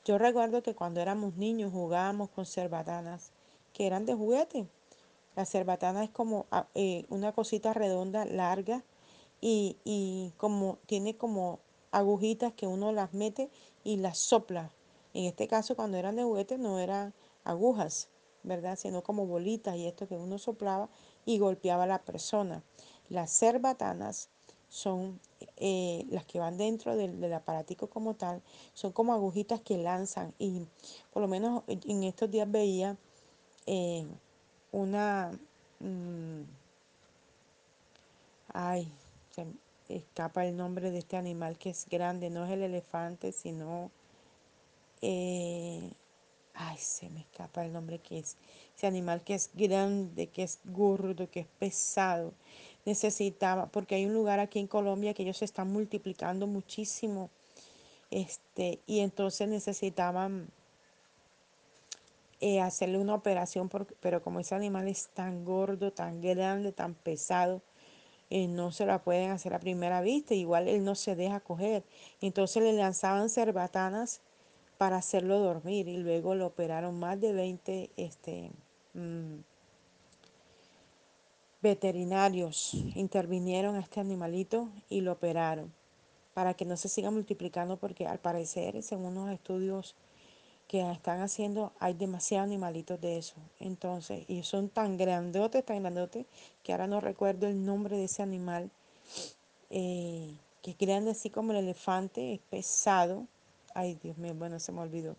Yo 0.05 0.17
recuerdo 0.17 0.63
que 0.63 0.75
cuando 0.75 0.99
éramos 0.99 1.35
niños 1.35 1.71
jugábamos 1.71 2.29
con 2.29 2.45
cerbatanas 2.45 3.31
que 3.73 3.87
eran 3.87 4.05
de 4.05 4.13
juguete. 4.13 4.67
La 5.35 5.45
cerbatana 5.45 6.03
es 6.03 6.09
como 6.11 6.45
ah, 6.51 6.67
eh, 6.75 7.05
una 7.09 7.31
cosita 7.31 7.73
redonda, 7.73 8.25
larga, 8.25 8.83
y, 9.41 9.77
y, 9.83 10.31
como 10.37 10.77
tiene 10.85 11.17
como 11.17 11.59
agujitas 11.91 12.53
que 12.53 12.67
uno 12.67 12.91
las 12.91 13.13
mete 13.13 13.49
y 13.83 13.97
las 13.97 14.17
sopla. 14.17 14.71
En 15.13 15.25
este 15.25 15.47
caso, 15.47 15.75
cuando 15.75 15.97
eran 15.97 16.15
de 16.15 16.23
juguete, 16.23 16.57
no 16.57 16.79
eran 16.79 17.13
agujas, 17.43 18.09
¿verdad? 18.43 18.77
Sino 18.77 19.03
como 19.03 19.25
bolitas 19.25 19.75
y 19.75 19.85
esto 19.85 20.07
que 20.07 20.15
uno 20.15 20.37
soplaba 20.37 20.89
y 21.25 21.39
golpeaba 21.39 21.83
a 21.83 21.87
la 21.87 22.03
persona. 22.03 22.63
Las 23.09 23.37
cerbatanas 23.37 24.29
son 24.69 25.19
eh, 25.57 26.05
las 26.09 26.25
que 26.25 26.39
van 26.39 26.57
dentro 26.57 26.95
del, 26.95 27.19
del, 27.19 27.33
aparatico 27.33 27.89
como 27.89 28.15
tal, 28.15 28.41
son 28.73 28.91
como 28.91 29.13
agujitas 29.13 29.61
que 29.61 29.77
lanzan 29.77 30.33
y 30.39 30.65
por 31.11 31.21
lo 31.21 31.27
menos 31.27 31.63
en 31.67 32.03
estos 32.03 32.31
días 32.31 32.49
veía 32.49 32.97
eh, 33.67 34.07
una, 34.73 35.31
mmm, 35.79 36.41
ay, 38.53 38.91
se 39.29 39.45
escapa 39.87 40.45
el 40.45 40.57
nombre 40.57 40.91
de 40.91 40.97
este 40.97 41.15
animal 41.15 41.57
que 41.57 41.69
es 41.69 41.87
grande, 41.89 42.29
no 42.29 42.43
es 42.43 42.51
el 42.51 42.63
elefante, 42.63 43.31
sino, 43.31 43.91
eh, 45.01 45.91
ay, 46.55 46.77
se 46.77 47.09
me 47.09 47.21
escapa 47.21 47.63
el 47.63 47.71
nombre 47.71 47.99
que 47.99 48.19
es, 48.19 48.35
ese 48.75 48.87
animal 48.87 49.23
que 49.23 49.35
es 49.35 49.51
grande, 49.53 50.27
que 50.27 50.43
es 50.43 50.59
gordo, 50.65 51.29
que 51.29 51.41
es 51.41 51.47
pesado, 51.59 52.33
necesitaba, 52.85 53.67
porque 53.67 53.95
hay 53.95 54.05
un 54.05 54.13
lugar 54.13 54.39
aquí 54.39 54.59
en 54.59 54.67
Colombia 54.67 55.13
que 55.13 55.23
ellos 55.23 55.37
se 55.37 55.45
están 55.45 55.71
multiplicando 55.71 56.47
muchísimo, 56.47 57.29
este, 58.09 58.79
y 58.87 58.99
entonces 58.99 59.47
necesitaban 59.47 60.47
eh, 62.45 62.59
hacerle 62.59 62.97
una 62.97 63.15
operación, 63.15 63.69
porque, 63.69 63.95
pero 64.01 64.21
como 64.21 64.41
ese 64.41 64.53
animal 64.53 64.89
es 64.89 65.07
tan 65.13 65.45
gordo, 65.45 65.93
tan 65.93 66.19
grande, 66.19 66.73
tan 66.73 66.93
pesado, 66.93 67.61
eh, 68.29 68.49
no 68.49 68.73
se 68.73 68.85
la 68.85 69.01
pueden 69.01 69.31
hacer 69.31 69.53
a 69.53 69.59
primera 69.59 70.01
vista, 70.01 70.33
igual 70.33 70.67
él 70.67 70.83
no 70.83 70.93
se 70.95 71.15
deja 71.15 71.39
coger. 71.39 71.85
Entonces 72.19 72.61
le 72.61 72.73
lanzaban 72.73 73.29
cerbatanas 73.29 74.19
para 74.77 74.97
hacerlo 74.97 75.39
dormir 75.39 75.87
y 75.87 75.95
luego 75.95 76.35
lo 76.35 76.47
operaron 76.47 76.99
más 76.99 77.21
de 77.21 77.31
20 77.31 77.91
este, 77.95 78.51
mmm, 78.93 79.37
veterinarios 81.61 82.73
intervinieron 82.95 83.75
a 83.77 83.79
este 83.79 84.01
animalito 84.01 84.67
y 84.89 84.99
lo 84.99 85.13
operaron 85.13 85.71
para 86.33 86.55
que 86.55 86.65
no 86.65 86.75
se 86.75 86.89
siga 86.89 87.09
multiplicando 87.09 87.77
porque 87.77 88.05
al 88.05 88.19
parecer, 88.19 88.83
según 88.83 89.17
unos 89.17 89.33
estudios 89.33 89.95
que 90.73 90.91
están 90.91 91.21
haciendo, 91.21 91.71
hay 91.79 91.93
demasiados 91.93 92.47
animalitos 92.47 92.99
de 92.99 93.19
eso. 93.19 93.35
Entonces, 93.59 94.27
y 94.27 94.41
son 94.41 94.69
tan 94.69 94.97
grandotes, 94.97 95.63
tan 95.63 95.83
grandotes, 95.83 96.25
que 96.63 96.71
ahora 96.71 96.87
no 96.87 96.99
recuerdo 96.99 97.45
el 97.45 97.63
nombre 97.63 97.95
de 97.95 98.05
ese 98.05 98.23
animal, 98.23 98.71
eh, 99.69 100.33
que 100.63 100.71
es 100.71 100.77
grande 100.79 101.11
así 101.11 101.29
como 101.29 101.51
el 101.51 101.59
elefante, 101.59 102.33
es 102.33 102.39
pesado. 102.49 103.27
Ay, 103.75 103.99
Dios 104.01 104.17
mío, 104.17 104.33
bueno, 104.33 104.59
se 104.59 104.71
me 104.71 104.81
olvidó. 104.81 105.15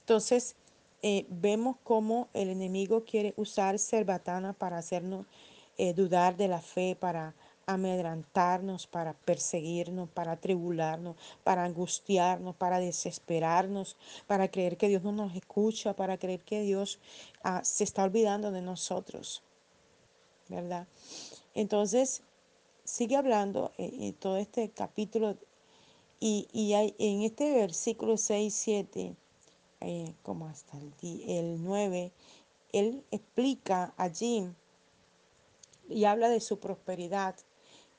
Entonces, 0.00 0.56
eh, 1.00 1.24
vemos 1.30 1.76
cómo 1.84 2.28
el 2.34 2.50
enemigo 2.50 3.02
quiere 3.06 3.32
usar 3.38 3.78
cerbatana 3.78 4.52
para 4.52 4.76
hacernos 4.76 5.24
eh, 5.78 5.94
dudar 5.94 6.36
de 6.36 6.48
la 6.48 6.60
fe, 6.60 6.98
para 7.00 7.32
amedrantarnos, 7.74 8.86
para 8.86 9.12
perseguirnos, 9.12 10.08
para 10.10 10.36
tribularnos, 10.36 11.16
para 11.44 11.64
angustiarnos, 11.64 12.56
para 12.56 12.78
desesperarnos, 12.78 13.96
para 14.26 14.48
creer 14.48 14.76
que 14.76 14.88
Dios 14.88 15.02
no 15.02 15.12
nos 15.12 15.34
escucha, 15.34 15.94
para 15.94 16.18
creer 16.18 16.40
que 16.40 16.62
Dios 16.62 16.98
ah, 17.42 17.62
se 17.64 17.84
está 17.84 18.04
olvidando 18.04 18.50
de 18.50 18.62
nosotros, 18.62 19.42
¿verdad? 20.48 20.86
Entonces, 21.54 22.22
sigue 22.84 23.16
hablando 23.16 23.72
en, 23.78 24.02
eh, 24.02 24.14
todo 24.18 24.36
este 24.36 24.70
capítulo 24.70 25.36
y, 26.20 26.48
y 26.52 26.74
hay, 26.74 26.94
en 26.98 27.22
este 27.22 27.52
versículo 27.52 28.16
6, 28.16 28.54
7, 28.54 29.16
eh, 29.80 30.14
como 30.22 30.46
hasta 30.46 30.78
el, 30.78 30.92
el 31.28 31.62
9, 31.62 32.12
él 32.72 33.04
explica 33.10 33.92
allí 33.96 34.48
y 35.88 36.04
habla 36.04 36.28
de 36.28 36.40
su 36.40 36.58
prosperidad 36.58 37.34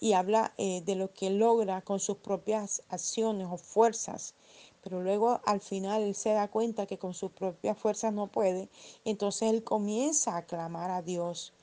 y 0.03 0.11
habla 0.11 0.53
eh, 0.57 0.81
de 0.81 0.95
lo 0.95 1.13
que 1.13 1.29
logra 1.29 1.81
con 1.81 2.01
sus 2.01 2.17
propias 2.17 2.83
acciones 2.89 3.47
o 3.49 3.55
fuerzas. 3.55 4.33
Pero 4.81 5.01
luego 5.01 5.39
al 5.45 5.61
final 5.61 6.01
él 6.01 6.13
se 6.13 6.33
da 6.33 6.49
cuenta 6.49 6.85
que 6.85 6.97
con 6.97 7.13
sus 7.13 7.31
propias 7.31 7.77
fuerzas 7.77 8.11
no 8.11 8.27
puede. 8.27 8.67
Entonces 9.05 9.49
él 9.49 9.63
comienza 9.63 10.35
a 10.35 10.45
clamar 10.45 10.91
a 10.91 11.01
Dios, 11.01 11.53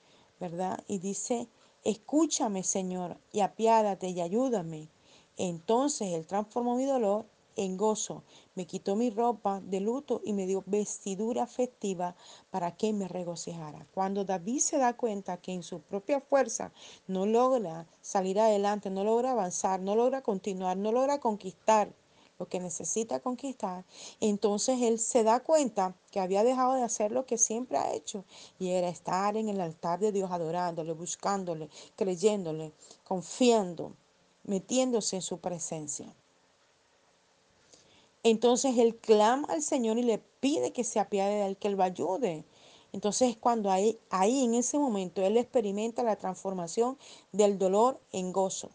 ¿verdad? 0.40 0.82
Y 0.88 1.00
dice, 1.00 1.48
escúchame 1.84 2.62
Señor 2.62 3.18
y 3.30 3.40
apiádate 3.40 4.08
y 4.08 4.22
ayúdame. 4.22 4.88
Entonces 5.36 6.14
él 6.14 6.26
transformó 6.26 6.76
mi 6.76 6.86
dolor 6.86 7.26
en 7.64 7.76
gozo, 7.76 8.22
me 8.54 8.66
quitó 8.66 8.96
mi 8.96 9.10
ropa 9.10 9.60
de 9.60 9.80
luto 9.80 10.22
y 10.24 10.32
me 10.32 10.46
dio 10.46 10.64
vestidura 10.66 11.46
festiva 11.46 12.16
para 12.50 12.74
que 12.76 12.92
me 12.92 13.06
regocijara. 13.06 13.86
Cuando 13.92 14.24
David 14.24 14.60
se 14.60 14.78
da 14.78 14.96
cuenta 14.96 15.36
que 15.36 15.52
en 15.52 15.62
su 15.62 15.80
propia 15.80 16.20
fuerza 16.20 16.72
no 17.06 17.26
logra 17.26 17.86
salir 18.00 18.40
adelante, 18.40 18.88
no 18.88 19.04
logra 19.04 19.32
avanzar, 19.32 19.80
no 19.80 19.94
logra 19.94 20.22
continuar, 20.22 20.78
no 20.78 20.90
logra 20.90 21.20
conquistar 21.20 21.92
lo 22.38 22.48
que 22.48 22.58
necesita 22.58 23.20
conquistar, 23.20 23.84
entonces 24.18 24.80
él 24.80 24.98
se 24.98 25.22
da 25.22 25.40
cuenta 25.40 25.94
que 26.10 26.20
había 26.20 26.42
dejado 26.42 26.72
de 26.72 26.82
hacer 26.82 27.12
lo 27.12 27.26
que 27.26 27.36
siempre 27.36 27.76
ha 27.76 27.92
hecho 27.92 28.24
y 28.58 28.70
era 28.70 28.88
estar 28.88 29.36
en 29.36 29.50
el 29.50 29.60
altar 29.60 30.00
de 30.00 30.10
Dios 30.10 30.30
adorándole, 30.30 30.94
buscándole, 30.94 31.68
creyéndole, 31.96 32.72
confiando, 33.04 33.92
metiéndose 34.44 35.16
en 35.16 35.22
su 35.22 35.38
presencia. 35.38 36.14
Entonces 38.22 38.76
él 38.78 38.96
clama 38.96 39.48
al 39.48 39.62
Señor 39.62 39.98
y 39.98 40.02
le 40.02 40.18
pide 40.18 40.72
que 40.72 40.84
se 40.84 41.00
apiade 41.00 41.36
de 41.36 41.46
él, 41.46 41.56
que 41.56 41.68
él 41.68 41.74
lo 41.74 41.82
ayude. 41.82 42.44
Entonces 42.92 43.36
cuando 43.36 43.70
ahí, 43.70 43.98
ahí 44.10 44.44
en 44.44 44.54
ese 44.54 44.78
momento 44.78 45.22
él 45.22 45.36
experimenta 45.36 46.02
la 46.02 46.16
transformación 46.16 46.98
del 47.32 47.58
dolor 47.58 48.00
en 48.12 48.32
gozo. 48.32 48.70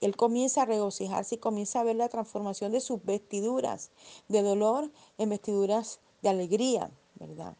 Él 0.00 0.16
comienza 0.16 0.62
a 0.62 0.66
regocijarse 0.66 1.34
y 1.34 1.38
comienza 1.38 1.80
a 1.80 1.84
ver 1.84 1.96
la 1.96 2.08
transformación 2.08 2.72
de 2.72 2.80
sus 2.80 3.04
vestiduras 3.04 3.90
de 4.28 4.42
dolor 4.42 4.90
en 5.18 5.28
vestiduras 5.28 6.00
de 6.22 6.30
alegría, 6.30 6.90
¿verdad? 7.16 7.54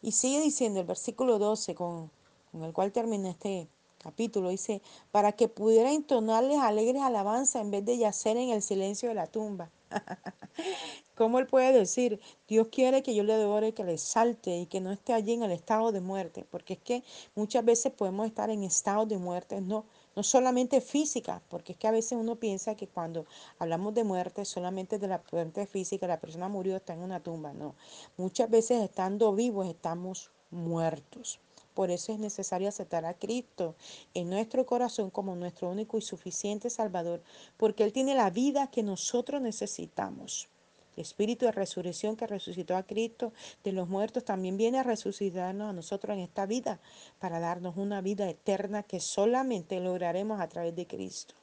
Y 0.00 0.12
sigue 0.12 0.40
diciendo 0.40 0.80
el 0.80 0.86
versículo 0.86 1.38
12 1.38 1.74
con, 1.74 2.10
con 2.52 2.64
el 2.64 2.72
cual 2.72 2.90
termina 2.90 3.30
este 3.30 3.68
capítulo, 4.04 4.50
dice, 4.50 4.82
para 5.10 5.32
que 5.32 5.48
pudiera 5.48 5.90
entonarles 5.90 6.58
alegres 6.58 7.02
alabanza 7.02 7.60
en 7.60 7.70
vez 7.70 7.86
de 7.86 7.96
yacer 7.96 8.36
en 8.36 8.50
el 8.50 8.60
silencio 8.60 9.08
de 9.08 9.14
la 9.14 9.26
tumba. 9.26 9.70
¿Cómo 11.16 11.38
él 11.38 11.46
puede 11.46 11.72
decir, 11.72 12.20
Dios 12.46 12.68
quiere 12.70 13.02
que 13.02 13.14
yo 13.14 13.22
le 13.22 13.32
adore, 13.32 13.72
que 13.72 13.82
le 13.82 13.96
salte 13.96 14.58
y 14.58 14.66
que 14.66 14.82
no 14.82 14.92
esté 14.92 15.14
allí 15.14 15.32
en 15.32 15.42
el 15.42 15.52
estado 15.52 15.90
de 15.90 16.02
muerte? 16.02 16.44
Porque 16.50 16.74
es 16.74 16.80
que 16.80 17.02
muchas 17.34 17.64
veces 17.64 17.92
podemos 17.92 18.26
estar 18.26 18.50
en 18.50 18.62
estado 18.62 19.06
de 19.06 19.16
muerte, 19.16 19.62
no, 19.62 19.86
no 20.14 20.22
solamente 20.22 20.82
física, 20.82 21.40
porque 21.48 21.72
es 21.72 21.78
que 21.78 21.88
a 21.88 21.92
veces 21.92 22.18
uno 22.20 22.36
piensa 22.36 22.74
que 22.74 22.88
cuando 22.88 23.24
hablamos 23.58 23.94
de 23.94 24.04
muerte 24.04 24.44
solamente 24.44 24.98
de 24.98 25.08
la 25.08 25.22
muerte 25.32 25.66
física, 25.66 26.06
la 26.06 26.20
persona 26.20 26.48
murió, 26.48 26.76
está 26.76 26.92
en 26.92 27.00
una 27.00 27.20
tumba, 27.20 27.54
no. 27.54 27.74
Muchas 28.18 28.50
veces 28.50 28.82
estando 28.82 29.34
vivos 29.34 29.66
estamos 29.66 30.30
muertos. 30.50 31.40
Por 31.74 31.90
eso 31.90 32.12
es 32.12 32.20
necesario 32.20 32.68
aceptar 32.68 33.04
a 33.04 33.14
Cristo 33.14 33.74
en 34.14 34.30
nuestro 34.30 34.64
corazón 34.64 35.10
como 35.10 35.34
nuestro 35.34 35.68
único 35.68 35.98
y 35.98 36.02
suficiente 36.02 36.70
Salvador, 36.70 37.22
porque 37.56 37.82
Él 37.82 37.92
tiene 37.92 38.14
la 38.14 38.30
vida 38.30 38.70
que 38.70 38.84
nosotros 38.84 39.42
necesitamos. 39.42 40.48
El 40.96 41.02
espíritu 41.02 41.46
de 41.46 41.52
resurrección 41.52 42.14
que 42.14 42.28
resucitó 42.28 42.76
a 42.76 42.84
Cristo 42.84 43.32
de 43.64 43.72
los 43.72 43.88
muertos 43.88 44.24
también 44.24 44.56
viene 44.56 44.78
a 44.78 44.84
resucitarnos 44.84 45.68
a 45.68 45.72
nosotros 45.72 46.16
en 46.16 46.22
esta 46.22 46.46
vida 46.46 46.78
para 47.18 47.40
darnos 47.40 47.76
una 47.76 48.00
vida 48.00 48.30
eterna 48.30 48.84
que 48.84 49.00
solamente 49.00 49.80
lograremos 49.80 50.40
a 50.40 50.48
través 50.48 50.76
de 50.76 50.86
Cristo. 50.86 51.34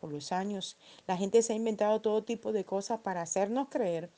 Por 0.00 0.10
los 0.10 0.32
años, 0.32 0.78
la 1.06 1.18
gente 1.18 1.42
se 1.42 1.52
ha 1.52 1.56
inventado 1.56 2.00
todo 2.00 2.24
tipo 2.24 2.52
de 2.52 2.64
cosas 2.64 3.00
para 3.00 3.20
hacernos 3.20 3.68
creer 3.68 4.08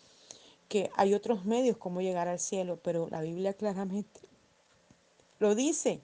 que 0.69 0.91
hay 0.95 1.15
otros 1.15 1.45
medios 1.45 1.77
como 1.77 2.01
llegar 2.01 2.29
al 2.29 2.39
cielo, 2.39 2.79
pero 2.81 3.09
la 3.09 3.23
Biblia 3.23 3.55
claramente 3.55 4.28
Lo 5.39 5.55
dice. 5.55 6.01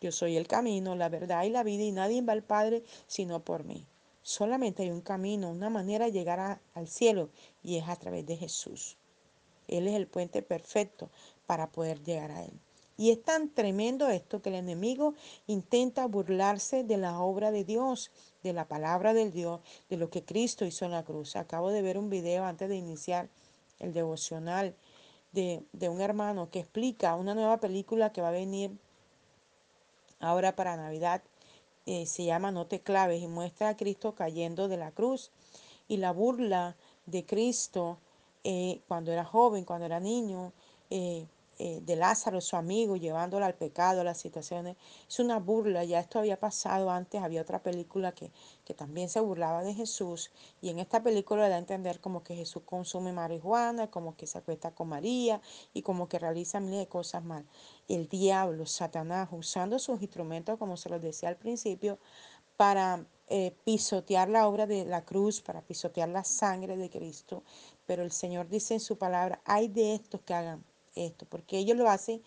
Yo 0.00 0.12
soy 0.12 0.36
el 0.36 0.46
camino, 0.46 0.94
la 0.96 1.08
verdad 1.08 1.44
y 1.44 1.50
la 1.50 1.62
vida 1.62 1.82
y 1.82 1.92
nadie 1.92 2.20
va 2.20 2.34
al 2.34 2.42
Padre 2.42 2.84
sino 3.06 3.40
por 3.40 3.64
mí. 3.64 3.86
Solamente 4.22 4.82
hay 4.82 4.90
un 4.90 5.00
camino, 5.00 5.50
una 5.50 5.70
manera 5.70 6.06
de 6.06 6.12
llegar 6.12 6.60
al 6.74 6.88
cielo 6.88 7.30
y 7.62 7.76
es 7.76 7.88
a 7.88 7.96
través 7.96 8.26
de 8.26 8.36
Jesús. 8.36 8.96
Él 9.68 9.88
es 9.88 9.94
el 9.94 10.06
puente 10.06 10.42
perfecto 10.42 11.10
para 11.46 11.70
poder 11.70 12.02
llegar 12.02 12.30
a 12.30 12.44
Él. 12.44 12.52
Y 12.96 13.10
es 13.10 13.22
tan 13.22 13.52
tremendo 13.52 14.08
esto 14.08 14.40
que 14.40 14.50
el 14.50 14.54
enemigo 14.56 15.14
intenta 15.46 16.06
burlarse 16.06 16.84
de 16.84 16.96
la 16.96 17.18
obra 17.18 17.50
de 17.50 17.64
Dios, 17.64 18.10
de 18.42 18.52
la 18.52 18.68
palabra 18.68 19.14
del 19.14 19.32
Dios, 19.32 19.60
de 19.90 19.96
lo 19.96 20.10
que 20.10 20.24
Cristo 20.24 20.64
hizo 20.64 20.84
en 20.84 20.92
la 20.92 21.04
cruz. 21.04 21.34
Acabo 21.36 21.70
de 21.70 21.82
ver 21.82 21.98
un 21.98 22.08
video 22.08 22.44
antes 22.44 22.68
de 22.68 22.76
iniciar 22.76 23.28
el 23.80 23.92
devocional 23.92 24.74
de, 25.34 25.62
de 25.72 25.88
un 25.88 26.00
hermano 26.00 26.48
que 26.50 26.60
explica 26.60 27.16
una 27.16 27.34
nueva 27.34 27.58
película 27.58 28.12
que 28.12 28.22
va 28.22 28.28
a 28.28 28.32
venir 28.32 28.70
ahora 30.20 30.56
para 30.56 30.76
Navidad. 30.76 31.22
Eh, 31.86 32.06
se 32.06 32.24
llama 32.24 32.50
No 32.50 32.66
te 32.66 32.80
claves 32.80 33.20
y 33.22 33.26
muestra 33.26 33.70
a 33.70 33.76
Cristo 33.76 34.14
cayendo 34.14 34.68
de 34.68 34.78
la 34.78 34.90
cruz 34.90 35.30
y 35.86 35.98
la 35.98 36.12
burla 36.12 36.76
de 37.04 37.26
Cristo 37.26 37.98
eh, 38.42 38.80
cuando 38.88 39.12
era 39.12 39.24
joven, 39.24 39.64
cuando 39.64 39.86
era 39.86 40.00
niño, 40.00 40.52
eh, 40.90 41.26
eh, 41.58 41.80
de 41.82 41.96
Lázaro, 41.96 42.40
su 42.40 42.56
amigo, 42.56 42.96
llevándolo 42.96 43.44
al 43.44 43.54
pecado, 43.54 44.00
a 44.00 44.04
las 44.04 44.18
situaciones. 44.18 44.76
Es 45.08 45.18
una 45.20 45.38
burla, 45.38 45.84
ya 45.84 46.00
esto 46.00 46.18
había 46.18 46.38
pasado 46.38 46.90
antes, 46.90 47.22
había 47.22 47.42
otra 47.42 47.62
película 47.62 48.12
que, 48.12 48.32
que 48.64 48.74
también 48.74 49.08
se 49.08 49.20
burlaba 49.20 49.62
de 49.62 49.74
Jesús 49.74 50.30
y 50.60 50.70
en 50.70 50.78
esta 50.78 51.02
película 51.02 51.48
da 51.48 51.56
a 51.56 51.58
entender 51.58 52.00
como 52.00 52.22
que 52.22 52.34
Jesús 52.34 52.62
consume 52.64 53.12
marihuana, 53.12 53.90
como 53.90 54.16
que 54.16 54.26
se 54.26 54.38
acuesta 54.38 54.72
con 54.72 54.88
María 54.88 55.40
y 55.72 55.82
como 55.82 56.08
que 56.08 56.18
realiza 56.18 56.60
miles 56.60 56.80
de 56.80 56.88
cosas 56.88 57.24
mal. 57.24 57.46
El 57.88 58.08
diablo, 58.08 58.66
Satanás, 58.66 59.28
usando 59.32 59.78
sus 59.78 60.00
instrumentos, 60.02 60.58
como 60.58 60.76
se 60.76 60.88
los 60.88 61.02
decía 61.02 61.28
al 61.28 61.36
principio, 61.36 61.98
para 62.56 63.06
eh, 63.28 63.56
pisotear 63.64 64.28
la 64.28 64.46
obra 64.46 64.66
de 64.66 64.84
la 64.84 65.04
cruz, 65.04 65.40
para 65.40 65.62
pisotear 65.62 66.08
la 66.08 66.24
sangre 66.24 66.76
de 66.76 66.90
Cristo. 66.90 67.42
Pero 67.86 68.02
el 68.02 68.12
Señor 68.12 68.48
dice 68.48 68.74
en 68.74 68.80
su 68.80 68.96
palabra, 68.98 69.40
hay 69.44 69.68
de 69.68 69.94
estos 69.94 70.20
que 70.22 70.34
hagan 70.34 70.64
esto, 70.94 71.26
porque 71.26 71.58
ellos 71.58 71.76
lo 71.76 71.88
hacen 71.88 72.22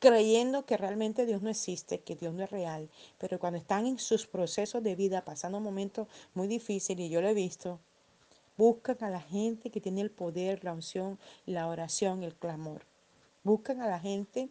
creyendo 0.00 0.64
que 0.64 0.78
realmente 0.78 1.26
Dios 1.26 1.42
no 1.42 1.50
existe, 1.50 2.00
que 2.00 2.16
Dios 2.16 2.32
no 2.32 2.42
es 2.42 2.50
real, 2.50 2.88
pero 3.18 3.38
cuando 3.38 3.58
están 3.58 3.86
en 3.86 3.98
sus 3.98 4.26
procesos 4.26 4.82
de 4.82 4.96
vida, 4.96 5.24
pasando 5.24 5.60
momentos 5.60 6.08
muy 6.34 6.48
difíciles, 6.48 7.06
y 7.06 7.10
yo 7.10 7.20
lo 7.20 7.28
he 7.28 7.34
visto, 7.34 7.78
buscan 8.56 8.96
a 9.02 9.10
la 9.10 9.20
gente 9.20 9.70
que 9.70 9.80
tiene 9.80 10.00
el 10.00 10.10
poder, 10.10 10.64
la 10.64 10.72
unción, 10.72 11.18
la 11.44 11.68
oración, 11.68 12.22
el 12.22 12.34
clamor. 12.34 12.86
Buscan 13.44 13.82
a 13.82 13.88
la 13.88 14.00
gente 14.00 14.48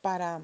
para 0.00 0.42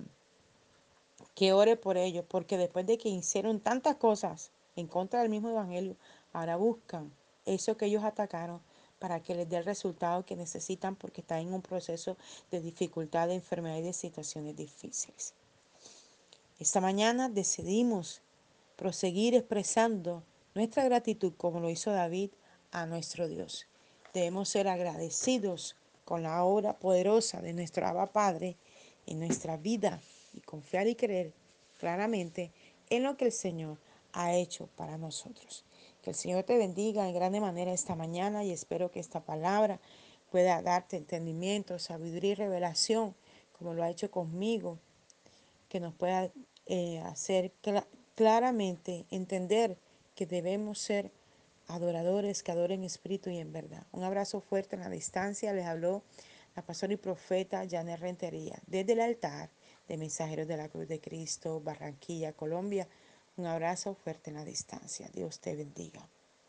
que 1.35 1.53
ore 1.55 1.77
por 1.77 1.97
ellos, 1.97 2.25
porque 2.29 2.59
después 2.59 2.87
de 2.87 2.99
que 2.99 3.09
hicieron 3.09 3.59
tantas 3.61 3.97
cosas 3.97 4.51
en 4.77 4.87
contra 4.87 5.21
del 5.21 5.31
mismo 5.31 5.49
evangelio, 5.49 5.97
ahora 6.33 6.57
buscan 6.57 7.11
eso 7.47 7.77
que 7.77 7.87
ellos 7.87 8.05
atacaron 8.05 8.61
para 9.03 9.21
que 9.21 9.35
les 9.35 9.49
dé 9.51 9.57
el 9.57 9.65
resultado 9.65 10.25
que 10.25 10.37
necesitan 10.37 10.95
porque 10.95 11.23
están 11.23 11.41
en 11.41 11.53
un 11.53 11.61
proceso 11.61 12.17
de 12.53 12.61
dificultad, 12.61 13.27
de 13.27 13.35
enfermedad 13.35 13.79
y 13.79 13.83
de 13.83 13.93
situaciones 13.93 14.57
difíciles. 14.57 15.35
Esta 16.61 16.81
mañana 16.81 17.29
decidimos 17.29 18.21
proseguir 18.77 19.35
expresando 19.35 20.23
nuestra 20.55 20.85
gratitud 20.85 21.33
como 21.37 21.59
lo 21.59 21.69
hizo 21.69 21.91
David 21.91 22.31
a 22.71 22.87
nuestro 22.87 23.27
Dios. 23.27 23.67
Debemos 24.15 24.49
ser 24.49 24.69
agradecidos 24.69 25.75
con 26.05 26.23
la 26.23 26.45
obra 26.45 26.79
poderosa 26.79 27.43
de 27.43 27.55
nuestro 27.55 27.85
Abba 27.85 28.13
Padre 28.13 28.57
en 29.09 29.19
nuestra 29.19 29.57
vida 29.57 30.01
y 30.33 30.43
confiar 30.43 30.87
y 30.87 30.95
creer 30.95 31.33
claramente 31.81 32.53
en 32.89 33.03
lo 33.03 33.17
que 33.17 33.25
el 33.25 33.33
Señor 33.33 33.79
ha 34.13 34.33
hecho 34.37 34.69
para 34.77 34.97
nosotros. 34.97 35.65
Que 36.03 36.11
el 36.11 36.17
Señor 36.17 36.43
te 36.43 36.59
bendiga 36.59 37.09
en 37.09 37.15
grande 37.15 37.41
manera 37.41 37.73
esta 37.73 37.95
mañana 37.95 38.45
y 38.45 38.51
espero 38.51 38.91
que 38.91 39.01
esta 39.01 39.21
palabra 39.21 39.81
pueda 40.31 40.61
darte 40.61 40.97
entendimiento, 40.97 41.79
sabiduría 41.79 42.33
y 42.33 42.35
revelación, 42.35 43.15
como 43.53 43.73
lo 43.73 43.83
ha 43.85 43.91
hecho 43.91 44.11
conmigo, 44.11 44.79
que 45.69 45.79
nos 45.79 45.95
pueda 45.95 46.31
eh, 46.67 47.01
hacer 47.01 47.53
cl 47.63 47.85
claramente 48.15 49.07
entender 49.11 49.79
que 50.15 50.27
debemos 50.27 50.79
ser 50.79 51.11
adoradores 51.69 52.43
que 52.43 52.53
adoren 52.53 52.85
espíritu 52.85 53.31
y 53.31 53.39
en 53.39 53.53
verdad. 53.53 53.87
Un 53.93 54.03
abrazo 54.03 54.41
fuerte 54.41 54.77
en 54.77 54.83
la 54.83 54.91
distancia. 54.91 55.53
Les 55.53 55.67
habló 55.67 56.03
la 56.55 56.63
pastora 56.63 56.93
y 56.93 56.97
profeta 56.97 57.67
Janet 57.69 58.01
Rentería 58.01 58.59
desde 58.67 58.93
el 58.93 59.01
altar 59.01 59.51
de 59.89 59.97
Mensajeros 59.97 60.47
de 60.49 60.57
la 60.57 60.69
Cruz 60.69 60.89
de 60.89 61.01
Cristo, 61.01 61.61
Barranquilla, 61.61 62.33
Colombia. 62.33 62.89
Un 63.37 63.47
abrazo 63.47 63.95
fuerte 63.95 64.31
en 64.31 64.37
la 64.37 64.45
distancia. 64.45 65.09
Dios 65.13 65.41
te 65.41 65.57
bendiga. 65.57 66.12